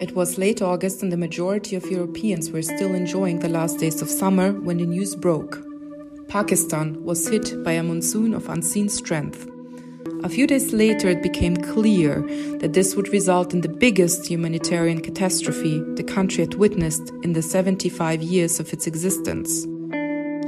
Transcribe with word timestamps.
It 0.00 0.14
was 0.14 0.38
late 0.38 0.60
August, 0.60 1.02
and 1.02 1.12
the 1.12 1.16
majority 1.16 1.76
of 1.76 1.90
Europeans 1.90 2.50
were 2.50 2.62
still 2.62 2.94
enjoying 2.94 3.38
the 3.38 3.48
last 3.48 3.78
days 3.78 4.02
of 4.02 4.10
summer 4.10 4.52
when 4.52 4.78
the 4.78 4.86
news 4.86 5.14
broke. 5.14 5.64
Pakistan 6.28 7.02
was 7.04 7.28
hit 7.28 7.62
by 7.62 7.72
a 7.72 7.82
monsoon 7.82 8.34
of 8.34 8.48
unseen 8.48 8.88
strength. 8.88 9.48
A 10.24 10.28
few 10.28 10.46
days 10.46 10.72
later, 10.72 11.08
it 11.08 11.22
became 11.22 11.56
clear 11.56 12.22
that 12.58 12.72
this 12.72 12.96
would 12.96 13.08
result 13.08 13.54
in 13.54 13.60
the 13.60 13.68
biggest 13.68 14.26
humanitarian 14.26 15.00
catastrophe 15.00 15.80
the 15.94 16.02
country 16.02 16.44
had 16.44 16.54
witnessed 16.54 17.12
in 17.22 17.34
the 17.34 17.42
75 17.42 18.22
years 18.22 18.58
of 18.58 18.72
its 18.72 18.86
existence. 18.86 19.66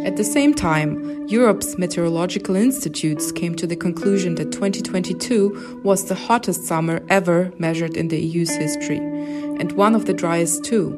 At 0.07 0.15
the 0.15 0.23
same 0.23 0.55
time, 0.55 1.27
Europe's 1.27 1.77
meteorological 1.79 2.55
institutes 2.55 3.33
came 3.33 3.57
to 3.57 3.67
the 3.67 3.75
conclusion 3.75 4.37
that 4.37 4.53
2022 4.53 5.81
was 5.83 6.05
the 6.05 6.15
hottest 6.15 6.63
summer 6.63 7.03
ever 7.09 7.53
measured 7.59 7.97
in 7.97 8.07
the 8.07 8.17
EU's 8.17 8.55
history, 8.55 8.99
and 8.99 9.73
one 9.73 9.97
of 9.97 10.07
the 10.07 10.15
driest 10.15 10.63
too. 10.63 10.95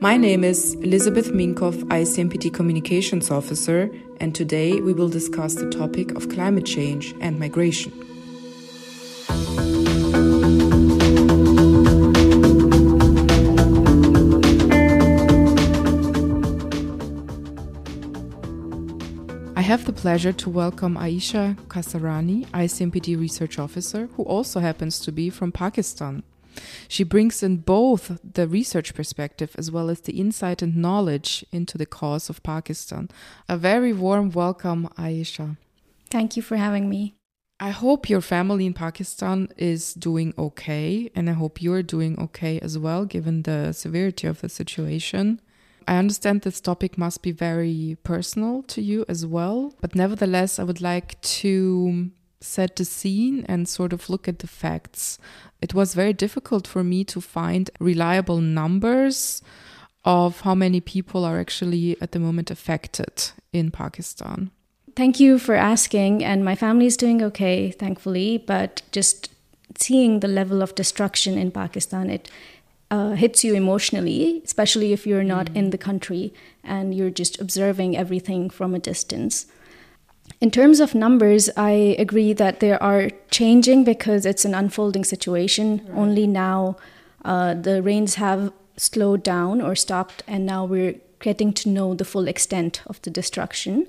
My 0.00 0.16
name 0.16 0.44
is 0.44 0.76
Elizabeth 0.76 1.30
Minkoff, 1.30 1.76
ICMPD 1.90 2.54
Communications 2.54 3.30
Officer, 3.30 3.90
and 4.18 4.34
today 4.34 4.80
we 4.80 4.94
will 4.94 5.10
discuss 5.10 5.56
the 5.56 5.68
topic 5.68 6.12
of 6.12 6.30
climate 6.30 6.64
change 6.64 7.14
and 7.20 7.38
migration. 7.38 7.92
Pleasure 20.00 20.32
to 20.32 20.48
welcome 20.48 20.96
Ayesha 20.96 21.58
Qaisrani, 21.68 22.46
ICMPD 22.52 23.20
Research 23.20 23.58
Officer, 23.58 24.08
who 24.16 24.22
also 24.22 24.60
happens 24.60 24.98
to 25.00 25.12
be 25.12 25.28
from 25.28 25.52
Pakistan. 25.52 26.22
She 26.88 27.04
brings 27.04 27.42
in 27.42 27.58
both 27.58 28.18
the 28.24 28.48
research 28.48 28.94
perspective 28.94 29.54
as 29.58 29.70
well 29.70 29.90
as 29.90 30.00
the 30.00 30.18
insight 30.18 30.62
and 30.62 30.74
knowledge 30.74 31.44
into 31.52 31.76
the 31.76 31.84
cause 31.84 32.30
of 32.30 32.42
Pakistan. 32.42 33.10
A 33.46 33.58
very 33.58 33.92
warm 33.92 34.30
welcome, 34.30 34.88
Ayesha. 34.96 35.58
Thank 36.08 36.34
you 36.34 36.42
for 36.42 36.56
having 36.56 36.88
me. 36.88 37.16
I 37.60 37.68
hope 37.68 38.08
your 38.08 38.22
family 38.22 38.64
in 38.64 38.72
Pakistan 38.72 39.48
is 39.58 39.92
doing 39.92 40.32
okay, 40.38 41.10
and 41.14 41.28
I 41.28 41.34
hope 41.34 41.60
you're 41.60 41.82
doing 41.82 42.18
okay 42.18 42.58
as 42.60 42.78
well, 42.78 43.04
given 43.04 43.42
the 43.42 43.74
severity 43.74 44.26
of 44.26 44.40
the 44.40 44.48
situation. 44.48 45.42
I 45.86 45.96
understand 45.96 46.42
this 46.42 46.60
topic 46.60 46.96
must 46.96 47.22
be 47.22 47.32
very 47.32 47.96
personal 48.02 48.62
to 48.64 48.80
you 48.80 49.04
as 49.08 49.26
well, 49.26 49.74
but 49.80 49.94
nevertheless, 49.94 50.58
I 50.58 50.64
would 50.64 50.80
like 50.80 51.20
to 51.20 52.10
set 52.40 52.76
the 52.76 52.84
scene 52.84 53.44
and 53.48 53.68
sort 53.68 53.92
of 53.92 54.08
look 54.08 54.28
at 54.28 54.38
the 54.38 54.46
facts. 54.46 55.18
It 55.60 55.74
was 55.74 55.94
very 55.94 56.12
difficult 56.12 56.66
for 56.66 56.82
me 56.82 57.04
to 57.04 57.20
find 57.20 57.70
reliable 57.78 58.40
numbers 58.40 59.42
of 60.04 60.40
how 60.40 60.54
many 60.54 60.80
people 60.80 61.24
are 61.24 61.38
actually 61.38 62.00
at 62.00 62.12
the 62.12 62.18
moment 62.18 62.50
affected 62.50 63.30
in 63.52 63.70
Pakistan. 63.70 64.50
Thank 64.96 65.20
you 65.20 65.38
for 65.38 65.54
asking, 65.54 66.24
and 66.24 66.44
my 66.44 66.54
family 66.54 66.86
is 66.86 66.96
doing 66.96 67.22
okay, 67.22 67.70
thankfully, 67.70 68.38
but 68.38 68.82
just 68.92 69.30
seeing 69.78 70.20
the 70.20 70.28
level 70.28 70.62
of 70.62 70.74
destruction 70.74 71.38
in 71.38 71.50
Pakistan, 71.50 72.10
it 72.10 72.28
uh, 72.90 73.10
hits 73.10 73.44
you 73.44 73.54
emotionally, 73.54 74.42
especially 74.44 74.92
if 74.92 75.06
you're 75.06 75.24
not 75.24 75.46
mm. 75.46 75.56
in 75.56 75.70
the 75.70 75.78
country 75.78 76.34
and 76.64 76.94
you're 76.94 77.10
just 77.10 77.40
observing 77.40 77.96
everything 77.96 78.50
from 78.50 78.74
a 78.74 78.78
distance. 78.78 79.46
In 80.40 80.50
terms 80.50 80.80
of 80.80 80.94
numbers, 80.94 81.50
I 81.56 81.96
agree 81.98 82.32
that 82.32 82.60
they 82.60 82.72
are 82.72 83.10
changing 83.30 83.84
because 83.84 84.24
it's 84.24 84.44
an 84.44 84.54
unfolding 84.54 85.04
situation. 85.04 85.82
Right. 85.86 85.98
Only 85.98 86.26
now 86.26 86.76
uh, 87.24 87.54
the 87.54 87.82
rains 87.82 88.14
have 88.14 88.52
slowed 88.76 89.22
down 89.22 89.60
or 89.60 89.74
stopped, 89.74 90.22
and 90.26 90.46
now 90.46 90.64
we're 90.64 90.94
getting 91.20 91.52
to 91.52 91.68
know 91.68 91.94
the 91.94 92.04
full 92.04 92.26
extent 92.26 92.82
of 92.86 93.00
the 93.02 93.10
destruction. 93.10 93.86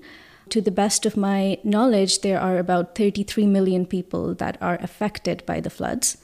To 0.49 0.59
the 0.59 0.71
best 0.71 1.05
of 1.05 1.15
my 1.15 1.57
knowledge, 1.63 2.21
there 2.21 2.39
are 2.39 2.57
about 2.57 2.95
33 2.95 3.45
million 3.47 3.85
people 3.85 4.33
that 4.35 4.57
are 4.61 4.77
affected 4.81 5.45
by 5.45 5.61
the 5.61 5.69
floods, 5.69 6.17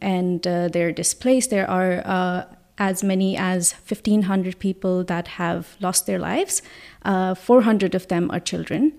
and 0.00 0.46
uh, 0.46 0.68
they're 0.68 0.92
displaced. 0.92 1.50
There 1.50 1.68
are 1.68 2.02
uh, 2.04 2.44
as 2.78 3.02
many 3.02 3.36
as 3.36 3.72
1,500 3.86 4.58
people 4.58 5.04
that 5.04 5.28
have 5.28 5.76
lost 5.80 6.06
their 6.06 6.18
lives. 6.18 6.62
Uh, 7.04 7.34
400 7.34 7.94
of 7.94 8.08
them 8.08 8.30
are 8.30 8.40
children 8.40 8.92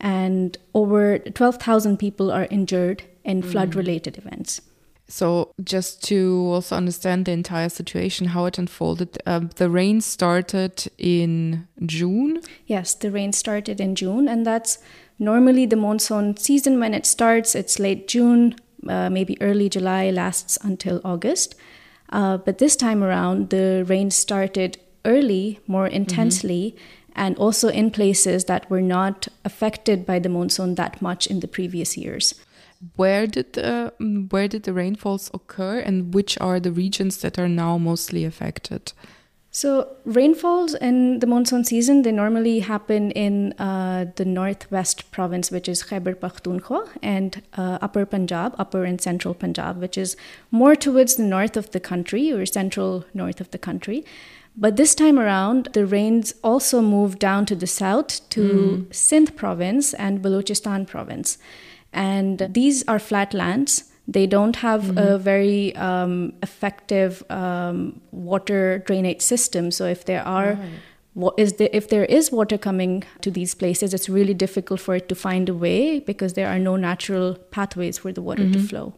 and 0.00 0.56
over 0.74 1.18
12,000 1.18 1.98
people 1.98 2.30
are 2.30 2.46
injured 2.50 3.02
in 3.24 3.42
mm. 3.42 3.50
flood 3.50 3.74
related 3.74 4.16
events. 4.16 4.60
So, 5.10 5.52
just 5.64 6.04
to 6.04 6.50
also 6.52 6.76
understand 6.76 7.24
the 7.24 7.32
entire 7.32 7.70
situation, 7.70 8.28
how 8.28 8.44
it 8.44 8.58
unfolded, 8.58 9.16
um, 9.24 9.48
the 9.56 9.70
rain 9.70 10.02
started 10.02 10.86
in 10.98 11.66
June? 11.86 12.42
Yes, 12.66 12.94
the 12.94 13.10
rain 13.10 13.32
started 13.32 13.80
in 13.80 13.94
June, 13.94 14.28
and 14.28 14.44
that's 14.44 14.78
normally 15.18 15.64
the 15.64 15.76
monsoon 15.76 16.36
season 16.36 16.78
when 16.78 16.92
it 16.92 17.06
starts. 17.06 17.54
It's 17.54 17.78
late 17.78 18.06
June, 18.06 18.56
uh, 18.86 19.10
maybe 19.10 19.40
early 19.40 19.68
July, 19.68 20.10
lasts 20.10 20.58
until 20.62 21.00
August. 21.04 21.54
Uh, 22.10 22.36
but 22.36 22.58
this 22.58 22.76
time 22.76 23.02
around, 23.02 23.50
the 23.50 23.84
rain 23.86 24.10
started 24.10 24.78
early, 25.04 25.60
more 25.66 25.86
intensely. 25.86 26.74
Mm-hmm 26.74 26.94
and 27.18 27.36
also 27.36 27.68
in 27.68 27.90
places 27.90 28.44
that 28.44 28.70
were 28.70 28.80
not 28.80 29.26
affected 29.44 30.06
by 30.06 30.20
the 30.20 30.28
monsoon 30.28 30.76
that 30.76 31.02
much 31.02 31.26
in 31.26 31.40
the 31.40 31.48
previous 31.48 31.96
years. 31.96 32.34
Where 32.94 33.26
did 33.26 33.54
the 33.54 33.92
where 34.30 34.46
did 34.46 34.62
the 34.62 34.72
rainfalls 34.72 35.30
occur, 35.34 35.80
and 35.80 36.14
which 36.14 36.38
are 36.40 36.60
the 36.60 36.70
regions 36.70 37.18
that 37.18 37.36
are 37.36 37.48
now 37.48 37.76
mostly 37.76 38.24
affected? 38.24 38.92
So 39.50 39.96
rainfalls 40.04 40.74
in 40.74 41.20
the 41.20 41.26
monsoon 41.26 41.64
season 41.64 42.02
they 42.02 42.12
normally 42.12 42.60
happen 42.60 43.10
in 43.12 43.54
uh, 43.54 44.06
the 44.16 44.24
northwest 44.24 45.10
province, 45.10 45.50
which 45.50 45.68
is 45.68 45.82
Khyber 45.82 46.14
Pakhtunkhwa, 46.14 46.88
and 47.02 47.42
uh, 47.56 47.78
Upper 47.80 48.04
Punjab, 48.04 48.54
Upper 48.58 48.84
and 48.84 49.00
Central 49.00 49.34
Punjab, 49.34 49.80
which 49.80 49.96
is 49.96 50.16
more 50.50 50.76
towards 50.76 51.16
the 51.16 51.22
north 51.22 51.56
of 51.56 51.70
the 51.70 51.80
country 51.80 52.30
or 52.30 52.44
central 52.44 53.04
north 53.14 53.40
of 53.40 53.50
the 53.50 53.58
country. 53.58 54.04
But 54.56 54.76
this 54.76 54.94
time 54.94 55.18
around, 55.18 55.68
the 55.72 55.86
rains 55.86 56.34
also 56.42 56.82
moved 56.82 57.18
down 57.18 57.46
to 57.46 57.54
the 57.54 57.66
south 57.66 58.28
to 58.30 58.86
mm. 58.88 58.94
Sindh 58.94 59.36
province 59.36 59.94
and 59.94 60.20
Balochistan 60.20 60.86
province. 60.86 61.38
And 61.92 62.48
these 62.50 62.86
are 62.88 62.98
flat 62.98 63.32
lands. 63.32 63.87
They 64.10 64.26
don't 64.26 64.56
have 64.56 64.84
mm-hmm. 64.84 64.98
a 64.98 65.18
very 65.18 65.76
um, 65.76 66.32
effective 66.42 67.22
um, 67.30 68.00
water 68.10 68.82
drainage 68.86 69.20
system. 69.20 69.70
So 69.70 69.86
if 69.86 70.04
there 70.06 70.22
are 70.22 70.54
right. 70.54 70.68
What 71.14 71.34
is 71.36 71.54
there, 71.54 71.68
if 71.72 71.88
there 71.88 72.04
is 72.04 72.30
water 72.30 72.56
coming 72.56 73.02
to 73.22 73.30
these 73.32 73.52
places, 73.52 73.92
it's 73.92 74.08
really 74.08 74.34
difficult 74.34 74.78
for 74.78 74.94
it 74.94 75.08
to 75.08 75.16
find 75.16 75.48
a 75.48 75.54
way 75.54 75.98
because 75.98 76.34
there 76.34 76.46
are 76.46 76.60
no 76.60 76.76
natural 76.76 77.34
pathways 77.50 77.98
for 77.98 78.12
the 78.12 78.22
water 78.22 78.44
mm-hmm. 78.44 78.52
to 78.52 78.68
flow. 78.68 78.94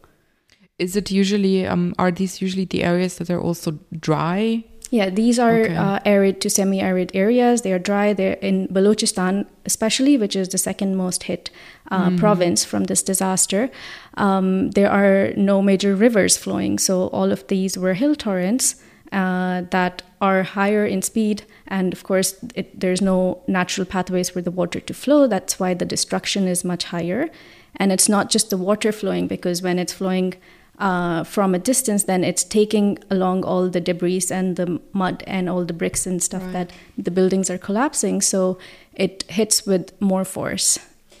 Is 0.77 0.95
it 0.95 1.09
usually 1.09 1.65
um, 1.65 1.95
are 1.97 2.11
these 2.11 2.39
usually 2.39 2.65
the 2.65 2.83
areas 2.83 3.17
that 3.17 3.31
are 3.31 3.41
also 3.41 3.79
dry 3.99 4.63
yeah, 4.91 5.09
these 5.09 5.39
are 5.39 5.61
okay. 5.61 5.75
uh, 5.75 5.99
arid 6.05 6.41
to 6.41 6.49
semi-arid 6.49 7.11
areas. 7.13 7.61
They 7.61 7.73
are 7.73 7.79
dry. 7.79 8.13
They're 8.13 8.33
in 8.33 8.67
Balochistan, 8.67 9.45
especially, 9.65 10.17
which 10.17 10.35
is 10.35 10.49
the 10.49 10.57
second 10.57 10.97
most 10.97 11.23
hit 11.23 11.49
uh, 11.89 12.09
mm. 12.09 12.19
province 12.19 12.65
from 12.65 12.83
this 12.83 13.01
disaster. 13.01 13.69
Um, 14.17 14.71
there 14.71 14.91
are 14.91 15.33
no 15.35 15.61
major 15.61 15.95
rivers 15.95 16.37
flowing, 16.37 16.77
so 16.77 17.07
all 17.07 17.31
of 17.31 17.47
these 17.47 17.77
were 17.77 17.93
hill 17.93 18.15
torrents 18.15 18.75
uh, 19.11 19.63
that 19.71 20.03
are 20.19 20.43
higher 20.43 20.85
in 20.85 21.01
speed, 21.01 21.43
and 21.67 21.93
of 21.93 22.03
course, 22.03 22.35
it, 22.53 22.79
there's 22.79 23.01
no 23.01 23.41
natural 23.47 23.85
pathways 23.85 24.29
for 24.29 24.41
the 24.41 24.51
water 24.51 24.81
to 24.81 24.93
flow. 24.93 25.27
That's 25.27 25.59
why 25.59 25.73
the 25.73 25.85
destruction 25.85 26.47
is 26.47 26.63
much 26.63 26.83
higher. 26.85 27.29
And 27.77 27.91
it's 27.91 28.09
not 28.09 28.29
just 28.29 28.49
the 28.49 28.57
water 28.57 28.91
flowing, 28.91 29.27
because 29.27 29.61
when 29.63 29.79
it's 29.79 29.93
flowing 29.93 30.33
uh, 30.81 31.23
from 31.23 31.53
a 31.53 31.59
distance, 31.59 32.03
then 32.03 32.23
it's 32.23 32.43
taking 32.43 32.97
along 33.09 33.45
all 33.45 33.69
the 33.69 33.79
debris 33.79 34.23
and 34.31 34.55
the 34.55 34.81
mud 34.93 35.23
and 35.27 35.47
all 35.47 35.63
the 35.63 35.73
bricks 35.73 36.07
and 36.07 36.21
stuff 36.21 36.41
right. 36.41 36.53
that 36.53 36.71
the 36.97 37.11
buildings 37.11 37.49
are 37.49 37.59
collapsing. 37.59 38.21
So 38.21 38.57
it 38.95 39.23
hits 39.29 39.65
with 39.65 39.93
more 40.01 40.25
force 40.25 40.79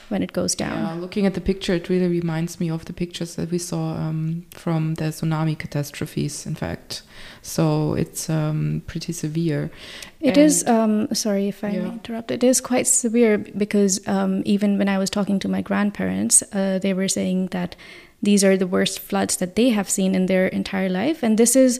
when 0.09 0.23
it 0.23 0.33
goes 0.33 0.55
down. 0.55 0.77
Yeah, 0.77 0.93
looking 0.95 1.25
at 1.25 1.35
the 1.35 1.41
picture, 1.41 1.73
it 1.73 1.89
really 1.89 2.07
reminds 2.07 2.59
me 2.59 2.69
of 2.69 2.85
the 2.85 2.91
pictures 2.91 3.35
that 3.35 3.51
we 3.51 3.59
saw 3.59 3.93
um, 3.93 4.45
from 4.51 4.95
the 4.95 5.05
tsunami 5.05 5.57
catastrophes, 5.57 6.45
in 6.45 6.55
fact. 6.55 7.03
So 7.43 7.93
it's 7.93 8.29
um, 8.29 8.81
pretty 8.87 9.13
severe. 9.13 9.71
It 10.19 10.29
and 10.29 10.37
is. 10.37 10.67
Um, 10.67 11.13
sorry 11.13 11.47
if 11.47 11.63
I 11.63 11.69
yeah. 11.69 11.91
interrupt. 11.91 12.31
It 12.31 12.43
is 12.43 12.59
quite 12.61 12.87
severe 12.87 13.37
because 13.37 14.05
um, 14.07 14.41
even 14.43 14.77
when 14.77 14.89
I 14.89 14.97
was 14.97 15.09
talking 15.09 15.39
to 15.39 15.47
my 15.47 15.61
grandparents, 15.61 16.43
uh, 16.51 16.79
they 16.79 16.93
were 16.93 17.07
saying 17.07 17.47
that 17.47 17.75
these 18.21 18.43
are 18.43 18.57
the 18.57 18.67
worst 18.67 18.99
floods 18.99 19.37
that 19.37 19.55
they 19.55 19.69
have 19.69 19.89
seen 19.89 20.15
in 20.15 20.27
their 20.27 20.47
entire 20.47 20.89
life. 20.89 21.23
And 21.23 21.37
this 21.37 21.55
is 21.55 21.79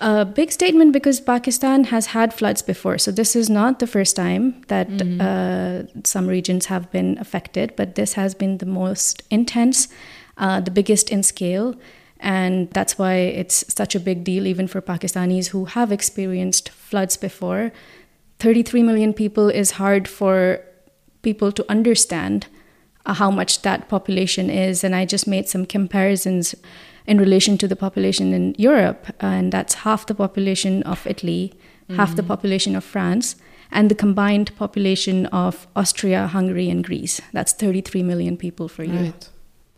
a 0.00 0.24
big 0.24 0.50
statement 0.50 0.92
because 0.92 1.20
Pakistan 1.20 1.84
has 1.84 2.06
had 2.06 2.32
floods 2.32 2.62
before. 2.62 2.96
So 2.98 3.10
this 3.10 3.36
is 3.36 3.50
not 3.50 3.78
the 3.80 3.86
first 3.86 4.16
time 4.16 4.62
that 4.68 4.88
mm-hmm. 4.88 5.20
uh, 5.20 6.02
some 6.04 6.26
regions 6.26 6.66
have 6.66 6.90
been 6.90 7.18
affected, 7.18 7.74
but 7.76 7.96
this 7.96 8.14
has 8.14 8.34
been 8.34 8.58
the 8.58 8.66
most 8.66 9.22
intense, 9.30 9.88
uh, 10.38 10.60
the 10.60 10.70
biggest 10.70 11.10
in 11.10 11.22
scale. 11.22 11.74
And 12.18 12.70
that's 12.70 12.98
why 12.98 13.14
it's 13.14 13.64
such 13.72 13.94
a 13.94 14.00
big 14.00 14.24
deal, 14.24 14.46
even 14.46 14.68
for 14.68 14.80
Pakistanis 14.80 15.48
who 15.48 15.66
have 15.66 15.90
experienced 15.90 16.68
floods 16.70 17.16
before. 17.16 17.72
33 18.38 18.82
million 18.82 19.12
people 19.12 19.48
is 19.48 19.72
hard 19.72 20.08
for 20.08 20.60
people 21.22 21.52
to 21.52 21.64
understand 21.70 22.46
how 23.06 23.30
much 23.30 23.62
that 23.62 23.88
population 23.88 24.50
is. 24.50 24.84
And 24.84 24.94
I 24.94 25.04
just 25.04 25.26
made 25.26 25.48
some 25.48 25.66
comparisons 25.66 26.54
in 27.06 27.18
relation 27.18 27.58
to 27.58 27.66
the 27.66 27.76
population 27.76 28.32
in 28.32 28.54
Europe, 28.58 29.06
and 29.20 29.52
that's 29.52 29.74
half 29.74 30.06
the 30.06 30.14
population 30.14 30.82
of 30.84 31.06
Italy, 31.06 31.54
mm-hmm. 31.84 31.96
half 31.96 32.14
the 32.14 32.22
mm-hmm. 32.22 32.28
population 32.28 32.76
of 32.76 32.84
France, 32.84 33.36
and 33.72 33.90
the 33.90 33.94
combined 33.94 34.54
population 34.56 35.26
of 35.26 35.66
Austria, 35.74 36.26
Hungary, 36.26 36.68
and 36.68 36.84
Greece. 36.84 37.20
That's 37.32 37.52
33 37.52 38.02
million 38.02 38.36
people 38.36 38.68
for 38.68 38.84
Europe. 38.84 39.14
Right 39.14 39.28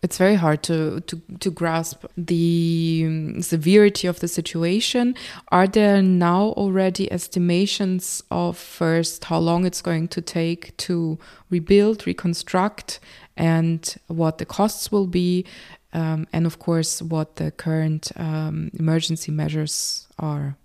it's 0.03 0.17
very 0.17 0.35
hard 0.35 0.61
to, 0.63 0.99
to, 1.01 1.21
to 1.39 1.49
grasp 1.49 2.03
the 2.17 3.03
um, 3.07 3.41
severity 3.41 4.05
of 4.05 4.19
the 4.19 4.27
situation. 4.27 5.15
Are 5.47 5.65
there 5.65 6.01
now 6.01 6.47
already 6.57 7.11
estimations 7.11 8.21
of 8.29 8.57
first 8.57 9.23
how 9.23 9.39
long 9.39 9.65
it's 9.65 9.81
going 9.81 10.09
to 10.09 10.21
take 10.21 10.75
to 10.77 11.17
rebuild, 11.49 12.05
reconstruct, 12.05 12.99
and 13.37 13.95
what 14.07 14.39
the 14.39 14.45
costs 14.45 14.91
will 14.91 15.07
be, 15.07 15.45
um, 15.93 16.27
and 16.33 16.45
of 16.45 16.59
course, 16.59 17.01
what 17.01 17.37
the 17.37 17.51
current 17.51 18.11
um, 18.17 18.71
emergency 18.73 19.31
measures 19.31 20.07
are? 20.19 20.57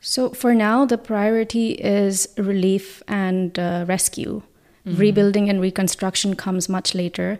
So, 0.00 0.30
for 0.30 0.54
now, 0.54 0.84
the 0.84 0.98
priority 0.98 1.72
is 1.72 2.28
relief 2.36 3.02
and 3.06 3.58
uh, 3.58 3.84
rescue. 3.86 4.34
Mm 4.34 4.42
-hmm. 4.92 4.98
Rebuilding 4.98 5.50
and 5.50 5.60
reconstruction 5.60 6.34
comes 6.34 6.68
much 6.68 6.94
later 6.94 7.38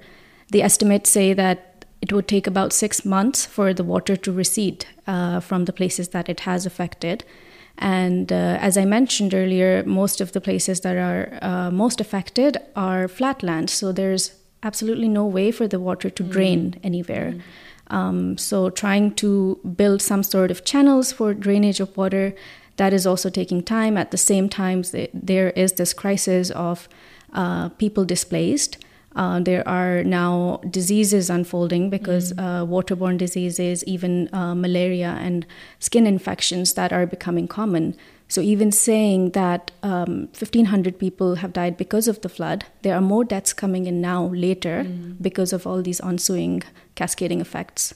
the 0.51 0.63
estimates 0.63 1.11
say 1.11 1.33
that 1.33 1.85
it 2.01 2.13
would 2.13 2.29
take 2.29 2.47
about 2.47 2.73
six 2.73 3.05
months 3.05 3.47
for 3.47 3.75
the 3.75 3.85
water 3.85 4.17
to 4.17 4.33
recede 4.33 4.87
uh, 5.07 5.41
from 5.41 5.65
the 5.65 5.73
places 5.73 6.09
that 6.09 6.29
it 6.29 6.41
has 6.41 6.67
affected. 6.67 7.25
And 7.79 8.33
uh, 8.33 8.59
as 8.61 8.79
I 8.79 8.85
mentioned 8.85 9.35
earlier, 9.35 9.83
most 9.85 10.21
of 10.21 10.33
the 10.33 10.41
places 10.41 10.81
that 10.81 10.97
are 10.97 11.39
uh, 11.43 11.71
most 11.71 12.01
affected 12.01 12.57
are 12.75 13.09
flatlands. 13.09 13.73
So 13.73 13.93
there's 13.93 14.35
absolutely 14.63 15.09
no 15.09 15.27
way 15.27 15.51
for 15.51 15.69
the 15.69 15.81
water 15.81 16.11
to 16.11 16.23
drain 16.23 16.73
mm. 16.73 16.81
anywhere. 16.83 17.35
Mm. 17.35 17.95
Um, 17.95 18.39
so 18.39 18.71
trying 18.71 19.15
to 19.17 19.61
build 19.77 20.03
some 20.03 20.23
sort 20.23 20.51
of 20.51 20.65
channels 20.65 21.13
for 21.13 21.35
drainage 21.35 21.81
of 21.81 21.97
water, 21.97 22.35
that 22.77 22.93
is 22.93 23.07
also 23.07 23.31
taking 23.31 23.63
time. 23.63 23.97
At 23.97 24.11
the 24.11 24.19
same 24.19 24.49
time, 24.49 24.83
there 25.15 25.51
is 25.51 25.73
this 25.73 25.93
crisis 25.93 26.51
of 26.51 26.89
uh, 27.33 27.69
people 27.71 28.05
displaced. 28.05 28.79
Uh, 29.17 29.41
there 29.41 29.67
are 29.67 30.05
now 30.05 30.61
diseases 30.69 31.31
unfolding 31.31 31.89
because 31.89 32.35
mm. 32.35 32.39
uh, 32.39 32.67
waterborne 32.67 33.17
diseases, 33.17 33.83
even 33.85 34.33
uh, 34.35 34.55
malaria 34.55 35.17
and 35.21 35.47
skin 35.79 36.07
infections 36.07 36.75
that 36.75 36.93
are 36.93 37.07
becoming 37.07 37.49
common. 37.49 37.97
So, 38.29 38.41
even 38.43 38.73
saying 38.73 39.31
that 39.31 39.71
um, 39.83 40.29
1,500 40.39 40.99
people 40.99 41.37
have 41.37 41.53
died 41.53 41.77
because 41.77 42.09
of 42.09 42.21
the 42.21 42.29
flood, 42.29 42.67
there 42.83 42.95
are 42.95 43.01
more 43.01 43.25
deaths 43.25 43.53
coming 43.53 43.87
in 43.87 44.01
now 44.01 44.27
later 44.27 44.85
mm. 44.85 45.17
because 45.23 45.53
of 45.53 45.67
all 45.67 45.81
these 45.81 46.01
ensuing 46.01 46.63
cascading 46.95 47.41
effects. 47.41 47.95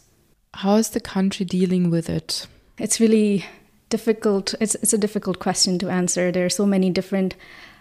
How 0.54 0.76
is 0.76 0.90
the 0.90 1.00
country 1.00 1.44
dealing 1.44 1.90
with 1.90 2.08
it? 2.08 2.46
It's 2.78 2.98
really 2.98 3.44
difficult. 3.90 4.54
It's, 4.60 4.74
it's 4.76 4.94
a 4.94 4.98
difficult 4.98 5.38
question 5.38 5.78
to 5.80 5.90
answer. 5.90 6.32
There 6.32 6.46
are 6.46 6.50
so 6.50 6.64
many 6.64 6.90
different 6.90 7.34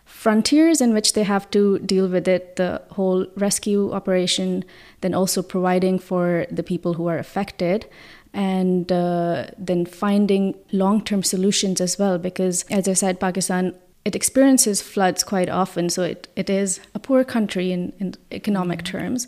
frontiers 0.10 0.82
in 0.82 0.92
which 0.92 1.14
they 1.14 1.24
have 1.24 1.50
to 1.52 1.78
deal 1.80 2.08
with 2.08 2.28
it 2.28 2.56
the 2.56 2.82
whole 2.92 3.26
rescue 3.36 3.92
operation 3.94 4.66
then 5.02 5.14
also 5.14 5.44
providing 5.44 6.00
for 6.00 6.48
the 6.50 6.64
people 6.64 6.96
who 6.96 7.08
are 7.08 7.20
affected 7.20 7.86
and 8.34 8.92
uh, 8.92 9.46
then 9.58 9.86
finding 9.86 10.56
long-term 10.72 11.22
solutions 11.22 11.80
as 11.80 12.00
well 12.00 12.18
because 12.18 12.64
as 12.72 12.88
i 12.88 12.94
said 12.94 13.20
pakistan 13.20 13.74
it 14.04 14.16
experiences 14.16 14.82
floods 14.82 15.24
quite 15.24 15.48
often 15.48 15.90
so 15.90 16.02
it, 16.02 16.28
it 16.36 16.50
is 16.50 16.80
a 16.96 17.00
poor 17.00 17.24
country 17.24 17.72
in, 17.72 17.94
in 18.00 18.16
economic 18.32 18.80
mm-hmm. 18.80 18.98
terms 18.98 19.28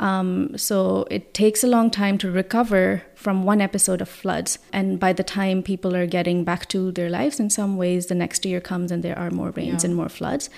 um, 0.00 0.56
so 0.56 1.06
it 1.10 1.34
takes 1.34 1.62
a 1.62 1.66
long 1.66 1.90
time 1.90 2.16
to 2.18 2.30
recover 2.30 3.02
from 3.14 3.44
one 3.44 3.60
episode 3.60 4.00
of 4.00 4.08
floods. 4.08 4.58
And 4.72 4.98
by 4.98 5.12
the 5.12 5.22
time 5.22 5.62
people 5.62 5.94
are 5.94 6.06
getting 6.06 6.42
back 6.42 6.68
to 6.70 6.90
their 6.90 7.10
lives 7.10 7.38
in 7.38 7.50
some 7.50 7.76
ways, 7.76 8.06
the 8.06 8.14
next 8.14 8.46
year 8.46 8.62
comes 8.62 8.90
and 8.90 9.02
there 9.02 9.18
are 9.18 9.30
more 9.30 9.50
rains 9.50 9.84
yeah. 9.84 9.88
and 9.88 9.96
more 9.96 10.08
floods. 10.08 10.48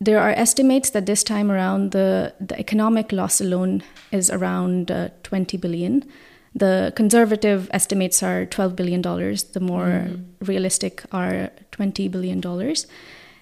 There 0.00 0.20
are 0.20 0.30
estimates 0.30 0.90
that 0.90 1.06
this 1.06 1.24
time 1.24 1.50
around 1.50 1.90
the, 1.90 2.34
the 2.40 2.58
economic 2.58 3.10
loss 3.10 3.40
alone 3.40 3.82
is 4.12 4.30
around 4.30 4.92
uh, 4.92 5.08
20 5.24 5.56
billion. 5.56 6.04
The 6.54 6.92
conservative 6.94 7.68
estimates 7.72 8.22
are 8.22 8.46
$12 8.46 8.76
billion. 8.76 9.02
The 9.02 9.60
more 9.60 10.06
mm. 10.06 10.24
realistic 10.40 11.02
are 11.10 11.50
$20 11.72 12.10
billion. 12.10 12.74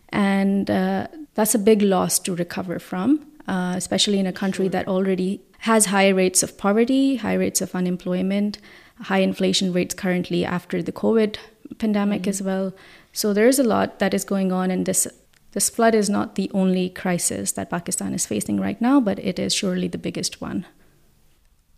And 0.08 0.70
uh, 0.70 1.08
that's 1.34 1.55
a 1.55 1.58
big 1.58 1.82
loss 1.82 2.19
to 2.20 2.34
recover 2.34 2.78
from 2.78 3.29
uh, 3.48 3.75
especially 3.76 4.19
in 4.19 4.26
a 4.26 4.32
country 4.32 4.69
that 4.69 4.88
already 4.88 5.40
has 5.60 5.87
high 5.87 6.08
rates 6.08 6.42
of 6.42 6.56
poverty, 6.56 7.16
high 7.16 7.34
rates 7.34 7.60
of 7.60 7.75
unemployment, 7.75 8.58
high 9.02 9.19
inflation 9.19 9.72
rates 9.72 9.94
currently 9.94 10.44
after 10.44 10.82
the 10.82 10.92
COVID 10.92 11.37
pandemic 11.78 12.22
mm-hmm. 12.22 12.31
as 12.31 12.42
well. 12.42 12.72
So 13.12 13.32
there 13.32 13.48
is 13.48 13.58
a 13.58 13.64
lot 13.64 13.98
that 13.98 14.14
is 14.14 14.25
going 14.25 14.52
on, 14.52 14.70
and 14.70 14.87
this 14.87 15.06
this 15.52 15.69
flood 15.69 15.94
is 15.94 16.08
not 16.08 16.37
the 16.37 16.50
only 16.54 16.90
crisis 16.90 17.52
that 17.52 17.70
Pakistan 17.70 18.14
is 18.14 18.25
facing 18.25 18.60
right 18.60 18.81
now, 18.81 19.00
but 19.00 19.19
it 19.19 19.38
is 19.38 19.52
surely 19.52 19.88
the 19.88 19.98
biggest 19.98 20.40
one. 20.40 20.64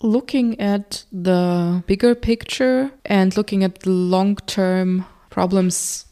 Looking 0.03 0.61
at 0.61 1.05
the 1.11 1.83
bigger 1.87 2.15
picture 2.15 2.91
and 3.07 3.35
looking 3.37 3.65
at 3.65 3.81
the 3.81 3.91
long 3.91 4.37
term 4.47 5.07
problems, 5.31 6.05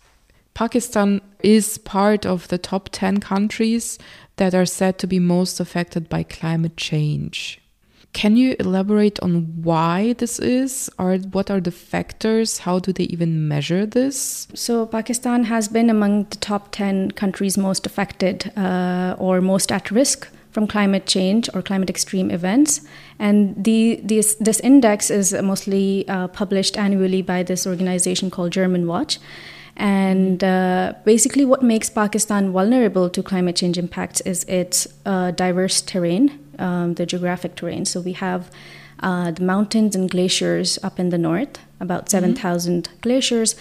Pakistan 0.54 1.20
is 1.42 1.76
part 1.76 2.24
of 2.24 2.48
the 2.48 2.58
top 2.58 2.88
10 2.92 3.20
countries 3.20 3.98
that 4.40 4.54
are 4.54 4.64
said 4.64 4.98
to 4.98 5.06
be 5.06 5.18
most 5.18 5.60
affected 5.60 6.08
by 6.08 6.22
climate 6.22 6.74
change. 6.78 7.60
Can 8.14 8.36
you 8.36 8.56
elaborate 8.58 9.20
on 9.20 9.62
why 9.62 10.14
this 10.14 10.38
is, 10.38 10.90
or 10.98 11.18
what 11.18 11.50
are 11.50 11.60
the 11.60 11.70
factors? 11.70 12.60
How 12.60 12.78
do 12.78 12.90
they 12.90 13.04
even 13.04 13.46
measure 13.46 13.84
this? 13.84 14.48
So, 14.54 14.86
Pakistan 14.86 15.44
has 15.44 15.68
been 15.68 15.90
among 15.90 16.24
the 16.30 16.38
top 16.38 16.72
10 16.72 17.10
countries 17.12 17.58
most 17.58 17.84
affected 17.86 18.50
uh, 18.56 19.14
or 19.18 19.42
most 19.42 19.70
at 19.70 19.90
risk 19.90 20.26
from 20.50 20.66
climate 20.66 21.06
change 21.06 21.50
or 21.54 21.60
climate 21.60 21.90
extreme 21.90 22.30
events. 22.30 22.80
And 23.18 23.62
the, 23.62 24.00
this, 24.02 24.36
this 24.40 24.58
index 24.60 25.10
is 25.10 25.34
mostly 25.34 26.08
uh, 26.08 26.28
published 26.28 26.78
annually 26.78 27.20
by 27.20 27.42
this 27.42 27.66
organization 27.66 28.30
called 28.30 28.52
Germanwatch. 28.52 29.18
And 29.76 30.42
uh, 30.44 30.94
basically, 31.04 31.44
what 31.44 31.62
makes 31.62 31.88
Pakistan 31.88 32.52
vulnerable 32.52 33.08
to 33.10 33.22
climate 33.22 33.56
change 33.56 33.78
impacts 33.78 34.20
is 34.22 34.44
its 34.44 34.86
uh, 35.06 35.30
diverse 35.30 35.80
terrain, 35.80 36.38
um, 36.58 36.94
the 36.94 37.06
geographic 37.06 37.54
terrain. 37.54 37.84
So 37.84 38.00
we 38.00 38.12
have 38.12 38.50
uh, 39.02 39.30
the 39.30 39.42
mountains 39.42 39.96
and 39.96 40.10
glaciers 40.10 40.78
up 40.82 40.98
in 41.00 41.10
the 41.10 41.18
north, 41.18 41.58
about 41.80 42.10
7,000 42.10 42.84
mm-hmm. 42.84 43.00
glaciers. 43.00 43.56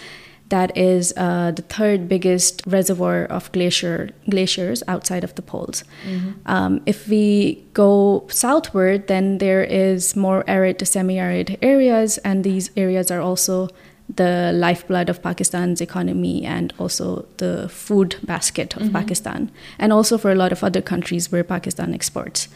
That 0.50 0.76
is 0.76 1.14
uh, 1.16 1.52
the 1.52 1.62
third 1.62 2.08
biggest 2.08 2.62
reservoir 2.66 3.24
of 3.24 3.52
glacier 3.52 4.10
glaciers 4.28 4.82
outside 4.88 5.22
of 5.22 5.34
the 5.36 5.42
poles. 5.42 5.84
Mm-hmm. 6.04 6.30
Um, 6.46 6.82
if 6.86 7.06
we 7.06 7.64
go 7.72 8.26
southward, 8.28 9.06
then 9.06 9.38
there 9.38 9.62
is 9.62 10.16
more 10.16 10.42
arid 10.48 10.80
to 10.80 10.86
semi-arid 10.86 11.56
areas, 11.62 12.18
and 12.18 12.42
these 12.42 12.72
areas 12.76 13.12
are 13.12 13.20
also 13.20 13.68
the 14.16 14.52
lifeblood 14.54 15.08
of 15.08 15.22
Pakistan's 15.22 15.80
economy 15.80 16.44
and 16.44 16.72
also 16.78 17.26
the 17.36 17.68
food 17.68 18.16
basket 18.22 18.76
of 18.76 18.82
mm-hmm. 18.82 18.92
Pakistan, 18.92 19.50
and 19.78 19.92
also 19.92 20.18
for 20.18 20.30
a 20.30 20.34
lot 20.34 20.52
of 20.52 20.64
other 20.64 20.82
countries 20.82 21.30
where 21.30 21.44
Pakistan 21.44 21.94
exports. 21.94 22.48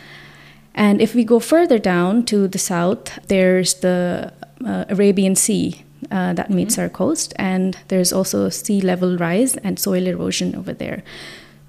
And 0.75 1.01
if 1.01 1.15
we 1.15 1.25
go 1.25 1.39
further 1.39 1.79
down 1.79 2.25
to 2.27 2.49
the 2.49 2.59
south, 2.59 3.19
there's 3.29 3.75
the 3.75 4.33
uh, 4.67 4.85
Arabian 4.89 5.37
Sea 5.37 5.85
uh, 6.11 6.33
that 6.33 6.51
meets 6.51 6.75
mm-hmm. 6.75 6.83
our 6.83 6.89
coast, 6.89 7.33
and 7.37 7.79
there's 7.89 8.13
also 8.13 8.49
sea 8.49 8.81
level 8.81 9.17
rise 9.17 9.57
and 9.59 9.79
soil 9.79 10.07
erosion 10.07 10.55
over 10.55 10.73
there. 10.73 11.03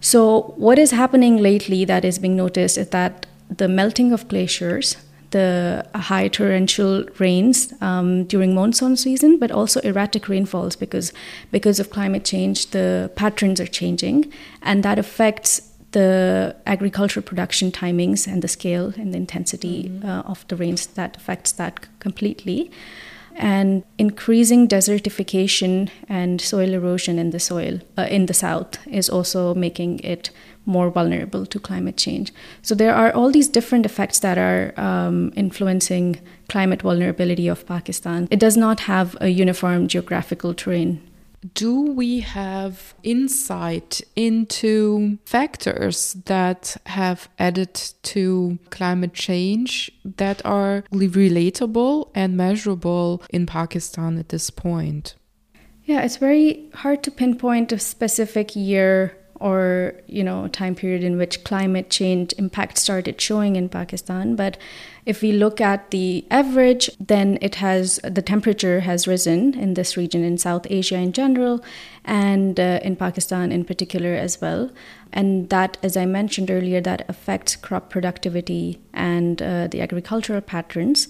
So, 0.01 0.54
what 0.58 0.80
is 0.80 0.92
happening 0.92 1.38
lately 1.38 1.86
that 1.86 2.04
is 2.06 2.20
being 2.20 2.36
noticed 2.36 2.77
is 2.77 2.89
that 2.89 3.25
the 3.50 3.68
melting 3.68 4.12
of 4.12 4.27
glaciers 4.27 4.98
the 5.36 5.86
high 5.94 6.30
torrential 6.30 7.04
rains 7.20 7.74
um, 7.82 8.24
during 8.24 8.56
monsoon 8.56 8.96
season, 8.96 9.38
but 9.38 9.51
also 9.51 9.82
erratic 9.82 10.30
rainfalls 10.30 10.77
because 10.77 11.12
because 11.51 11.77
of 11.77 11.89
climate 11.89 12.24
change, 12.24 12.68
the 12.72 13.12
patterns 13.18 13.60
are 13.60 13.68
changing, 13.68 14.32
and 14.62 14.82
that 14.84 14.98
affects 14.98 15.75
the 15.95 16.55
agricultural 16.65 17.23
production 17.23 17.71
timings 17.71 18.27
and 18.27 18.41
the 18.41 18.47
scale 18.47 18.93
and 18.97 19.13
the 19.13 19.17
intensity 19.17 19.77
mm-hmm. 19.83 20.07
uh, 20.07 20.31
of 20.31 20.45
the 20.49 20.55
rains 20.55 20.87
that 20.87 21.17
affects 21.17 21.51
that 21.53 21.73
completely 21.99 22.69
and 23.35 23.83
increasing 23.97 24.67
desertification 24.67 25.89
and 26.07 26.39
soil 26.39 26.73
erosion 26.73 27.19
in 27.19 27.31
the 27.31 27.39
soil 27.39 27.79
uh, 27.97 28.07
in 28.09 28.27
the 28.27 28.33
south 28.33 28.77
is 28.87 29.09
also 29.09 29.53
making 29.53 29.99
it 29.99 30.29
more 30.65 30.89
vulnerable 30.89 31.45
to 31.45 31.59
climate 31.59 31.97
change. 31.97 32.33
So 32.61 32.73
there 32.75 32.95
are 32.95 33.11
all 33.11 33.31
these 33.31 33.47
different 33.47 33.85
effects 33.85 34.19
that 34.19 34.37
are 34.37 34.73
um, 34.77 35.31
influencing 35.35 36.19
climate 36.49 36.81
vulnerability 36.81 37.47
of 37.47 37.65
Pakistan. 37.67 38.27
It 38.31 38.39
does 38.39 38.57
not 38.57 38.79
have 38.81 39.15
a 39.21 39.27
uniform 39.27 39.87
geographical 39.87 40.53
terrain. 40.53 41.01
Do 41.53 41.81
we 41.81 42.21
have 42.21 42.95
insight 43.03 44.01
into 44.15 45.19
factors 45.25 46.13
that 46.25 46.77
have 46.85 47.29
added 47.37 47.73
to 48.03 48.57
climate 48.69 49.13
change 49.13 49.91
that 50.17 50.43
are 50.45 50.83
relatable 50.91 52.09
and 52.15 52.37
measurable 52.37 53.21
in 53.29 53.45
Pakistan 53.45 54.17
at 54.17 54.29
this 54.29 54.49
point? 54.49 55.15
Yeah, 55.83 56.01
it's 56.01 56.17
very 56.17 56.69
hard 56.73 57.03
to 57.03 57.11
pinpoint 57.11 57.71
a 57.71 57.79
specific 57.79 58.55
year 58.55 59.15
or 59.39 59.94
you 60.08 60.24
know 60.24 60.48
time 60.48 60.75
period 60.75 61.04
in 61.04 61.18
which 61.18 61.44
climate 61.44 61.89
change 61.89 62.34
impact 62.38 62.77
started 62.77 63.20
showing 63.20 63.56
in 63.56 63.70
Pakistan. 63.70 64.36
But 64.36 64.58
if 65.06 65.22
we 65.22 65.32
look 65.32 65.62
at 65.62 65.92
the 65.92 66.25
average 66.32 66.89
then 67.00 67.38
it 67.42 67.56
has 67.56 68.00
the 68.04 68.22
temperature 68.22 68.80
has 68.82 69.08
risen 69.08 69.54
in 69.54 69.74
this 69.74 69.98
region 69.98 70.24
in 70.24 70.38
South 70.38 70.65
Asia 70.70 70.96
in 70.96 71.12
general 71.12 71.63
and 72.04 72.60
uh, 72.60 72.80
in 72.84 72.96
Pakistan 72.96 73.51
in 73.51 73.65
particular 73.65 74.13
as 74.15 74.39
well. 74.42 74.72
And 75.12 75.50
that 75.50 75.77
as 75.84 75.96
I 75.96 76.06
mentioned 76.06 76.50
earlier 76.50 76.82
that 76.82 77.06
affects 77.10 77.56
crop 77.56 77.89
productivity 77.89 78.80
and 78.94 79.42
uh, 79.42 79.68
the 79.68 79.82
agricultural 79.82 80.42
patterns 80.42 81.08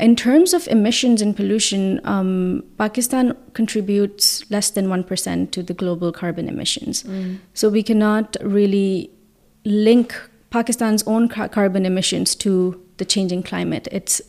in 0.00 0.16
terms 0.16 0.54
of 0.54 0.66
emissions 0.68 1.22
and 1.22 1.36
pollution, 1.36 2.00
um, 2.04 2.64
Pakistan 2.78 3.36
contributes 3.54 4.48
less 4.50 4.70
than 4.70 4.86
1% 4.86 5.50
to 5.50 5.62
the 5.62 5.74
global 5.74 6.12
carbon 6.12 6.48
emissions. 6.48 7.02
Mm. 7.02 7.38
So 7.54 7.68
we 7.68 7.82
cannot 7.82 8.36
really 8.40 9.10
link 9.64 10.14
Pakistan's 10.50 11.02
own 11.06 11.28
ca- 11.28 11.48
carbon 11.48 11.86
emissions 11.86 12.34
to 12.36 12.80
the 12.96 13.04
changing 13.04 13.42
climate. 13.42 13.88
It's, 13.92 14.20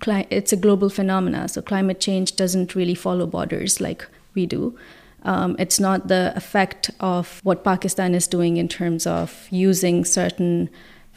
cli- 0.00 0.26
it's 0.30 0.52
a 0.52 0.56
global 0.56 0.88
phenomena, 0.88 1.48
so 1.48 1.62
climate 1.62 2.00
change 2.00 2.36
doesn't 2.36 2.74
really 2.74 2.94
follow 2.94 3.26
borders 3.26 3.80
like 3.80 4.06
we 4.34 4.46
do. 4.46 4.76
Um, 5.24 5.56
it's 5.58 5.80
not 5.80 6.08
the 6.08 6.32
effect 6.36 6.90
of 7.00 7.40
what 7.42 7.64
Pakistan 7.64 8.14
is 8.14 8.26
doing 8.26 8.58
in 8.58 8.68
terms 8.68 9.06
of 9.06 9.48
using 9.50 10.04
certain 10.04 10.68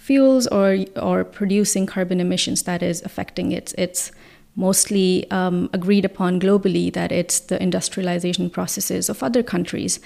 fuels 0.07 0.47
or 0.47 0.77
or 0.95 1.25
producing 1.25 1.85
carbon 1.85 2.19
emissions 2.21 2.63
that 2.63 2.81
is 2.81 3.01
affecting 3.03 3.51
it. 3.51 3.73
It's 3.77 4.11
mostly 4.55 5.29
um, 5.31 5.69
agreed 5.73 6.05
upon 6.05 6.39
globally 6.39 6.91
that 6.93 7.11
it's 7.11 7.41
the 7.41 7.61
industrialization 7.61 8.49
processes 8.49 9.09
of 9.09 9.21
other 9.21 9.43
countries. 9.43 9.99